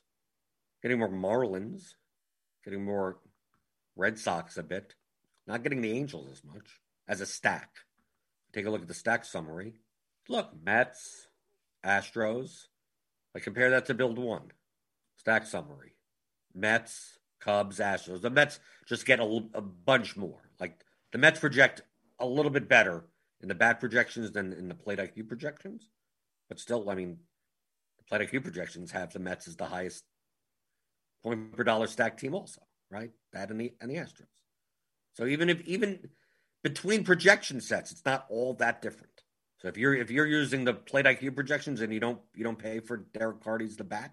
[0.83, 1.95] getting more Marlins,
[2.65, 3.19] getting more
[3.97, 4.95] Red Sox a bit.
[5.47, 7.71] Not getting the Angels as much as a stack.
[8.53, 9.75] Take a look at the stack summary.
[10.29, 11.29] Look, Mets,
[11.85, 12.67] Astros.
[13.35, 14.53] I compare that to build one.
[15.17, 15.97] Stack summary.
[16.55, 18.21] Mets, Cubs, Astros.
[18.21, 20.50] The Mets just get a, a bunch more.
[21.13, 21.83] The Mets project
[22.19, 23.05] a little bit better
[23.41, 25.89] in the bat projections than in the plate IQ projections.
[26.49, 27.19] But still, I mean,
[27.99, 30.05] the plate IQ projections have the Mets as the highest
[31.23, 33.11] point per dollar stack team, also, right?
[33.33, 34.27] That and the and the Astros.
[35.15, 36.11] So even if even
[36.63, 39.23] between projection sets, it's not all that different.
[39.59, 42.59] So if you're if you're using the plate IQ projections and you don't you don't
[42.59, 44.13] pay for Derek Carty's the bat,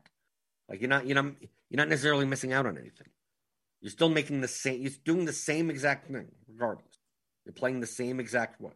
[0.70, 1.34] like you're not you know
[1.70, 3.08] you're not necessarily missing out on anything.
[3.88, 4.82] You're still making the same.
[4.82, 7.00] You're doing the same exact thing, regardless.
[7.46, 8.74] You're playing the same exact way.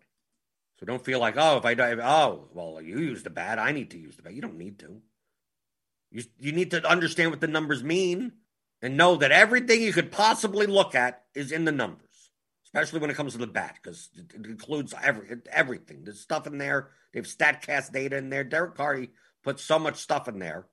[0.80, 3.74] So don't feel like oh if I die oh well you use the bat I
[3.74, 4.34] need to use the bat.
[4.34, 5.02] You don't need to.
[6.12, 8.32] You you need to understand what the numbers mean
[8.82, 12.32] and know that everything you could possibly look at is in the numbers
[12.74, 16.06] especially when it comes to the bat, because it, it, includes every everything.
[16.06, 16.92] There's stuff in there.
[17.12, 18.46] They have Statcast data in there.
[18.46, 19.10] Derek Carty
[19.44, 20.68] put so much stuff in there.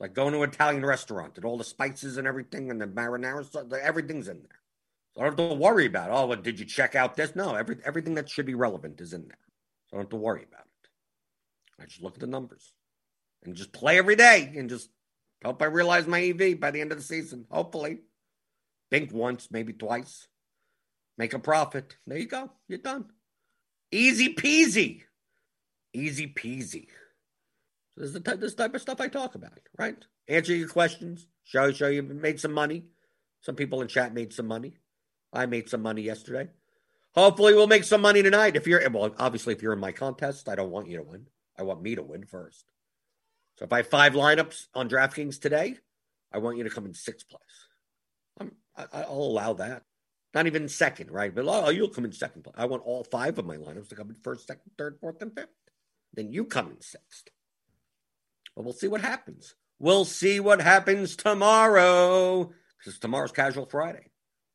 [0.00, 3.44] Like going to an Italian restaurant and all the spices and everything and the marinara
[3.44, 3.72] stuff.
[3.72, 4.60] Everything's in there.
[5.12, 6.10] So I don't have to worry about.
[6.10, 7.36] Oh, well, did you check out this?
[7.36, 9.38] No, every, everything that should be relevant is in there.
[9.86, 11.82] So I don't have to worry about it.
[11.82, 12.72] I just look at the numbers
[13.44, 14.90] and just play every day and just
[15.44, 17.46] hope I realize my EV by the end of the season.
[17.50, 17.98] Hopefully,
[18.90, 20.26] think once, maybe twice
[21.16, 21.96] make a profit.
[22.06, 22.50] There you go.
[22.68, 23.06] You're done.
[23.90, 25.02] Easy peasy.
[25.92, 26.88] Easy peasy.
[27.96, 29.96] This is the type, this type of stuff I talk about, right?
[30.28, 31.26] Answer your questions.
[31.44, 32.84] Show show you made some money.
[33.40, 34.78] Some people in chat made some money.
[35.32, 36.48] I made some money yesterday.
[37.14, 38.56] Hopefully, we'll make some money tonight.
[38.56, 41.26] If you're well, obviously, if you're in my contest, I don't want you to win.
[41.56, 42.64] I want me to win first.
[43.58, 45.76] So if I have five lineups on DraftKings today,
[46.32, 47.68] I want you to come in sixth place.
[48.40, 49.82] I'm, I, I'll allow that.
[50.34, 51.32] Not even second, right?
[51.32, 52.42] But oh, you'll come in second.
[52.42, 52.56] place.
[52.58, 55.32] I want all five of my lineups to come in first, second, third, fourth, and
[55.32, 55.54] fifth.
[56.12, 57.28] Then you come in sixth.
[58.56, 59.54] But we'll see what happens.
[59.78, 64.10] We'll see what happens tomorrow because tomorrow's Casual Friday,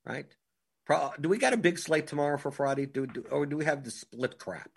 [0.05, 0.25] right?
[0.85, 2.85] Pro- do we got a big slate tomorrow for Friday?
[2.85, 4.71] Do, do or do we have the split crap?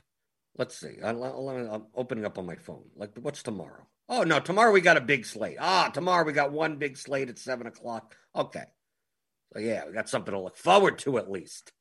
[0.59, 0.97] Let's see.
[1.03, 2.85] I, am opening up on my phone.
[2.97, 3.87] Like, what's tomorrow?
[4.09, 5.57] Oh no, tomorrow we got a big slate.
[5.61, 8.17] Ah, tomorrow we got one big slate at seven o'clock.
[8.37, 8.65] Okay,
[9.53, 11.73] so yeah, we got something to look forward to at least.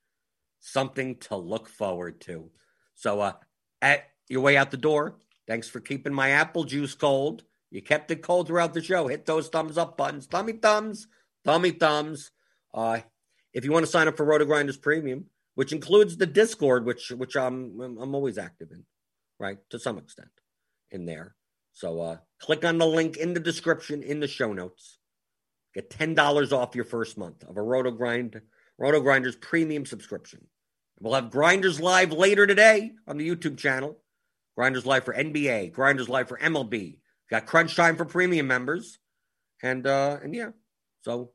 [0.59, 2.51] Something to look forward to.
[2.95, 3.33] So uh
[3.81, 5.17] at your way out the door,
[5.47, 7.43] thanks for keeping my apple juice cold.
[7.69, 9.07] You kept it cold throughout the show.
[9.07, 10.27] Hit those thumbs up buttons.
[10.27, 11.07] Thummy thumbs.
[11.45, 12.31] Thummy thumbs.
[12.73, 12.99] Uh
[13.53, 15.25] if you want to sign up for RotoGrinders Premium,
[15.55, 18.83] which includes the Discord, which which I'm I'm always active in,
[19.39, 19.57] right?
[19.69, 20.29] To some extent
[20.91, 21.35] in there.
[21.73, 24.97] So uh click on the link in the description in the show notes.
[25.73, 28.41] Get $10 off your first month of a Roto Grind,
[28.79, 30.45] RotoGrinders premium subscription.
[30.99, 33.97] We'll have Grinders Live later today on the YouTube channel.
[34.61, 36.99] Grinders Live for NBA, Grinders Live for MLB.
[37.31, 38.99] Got Crunch Time for premium members.
[39.63, 40.51] And uh and yeah.
[41.03, 41.31] So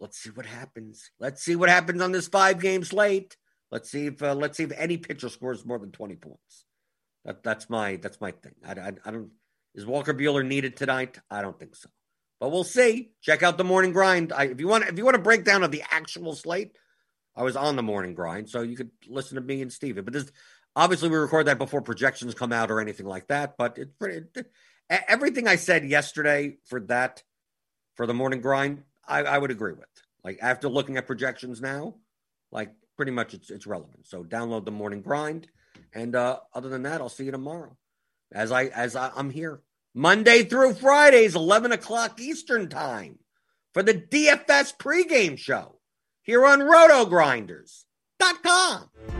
[0.00, 1.12] let's see what happens.
[1.20, 3.36] Let's see what happens on this five game slate.
[3.70, 6.64] Let's see if uh, let's see if any pitcher scores more than 20 points.
[7.24, 8.56] That that's my that's my thing.
[8.66, 9.30] I, I, I don't
[9.76, 11.20] is Walker Buehler needed tonight?
[11.30, 11.88] I don't think so.
[12.40, 13.12] But we'll see.
[13.22, 14.32] Check out the morning grind.
[14.32, 16.72] I, if you want, if you want a breakdown of the actual slate,
[17.36, 20.04] I was on the morning grind, so you could listen to me and Steven.
[20.04, 20.32] But this,
[20.76, 23.56] obviously, we record that before projections come out or anything like that.
[23.56, 24.26] But it's pretty.
[24.34, 24.50] It,
[25.08, 27.22] everything I said yesterday for that,
[27.94, 29.88] for the morning grind, I, I would agree with.
[30.22, 31.94] Like after looking at projections now,
[32.52, 34.06] like pretty much it's it's relevant.
[34.06, 35.48] So download the morning grind,
[35.94, 37.76] and uh, other than that, I'll see you tomorrow.
[38.32, 39.62] As I as I, I'm here.
[39.94, 43.18] Monday through Fridays, 11 o'clock Eastern Time
[43.72, 45.80] for the DFS pregame show
[46.22, 49.15] here on rotogrinders.com.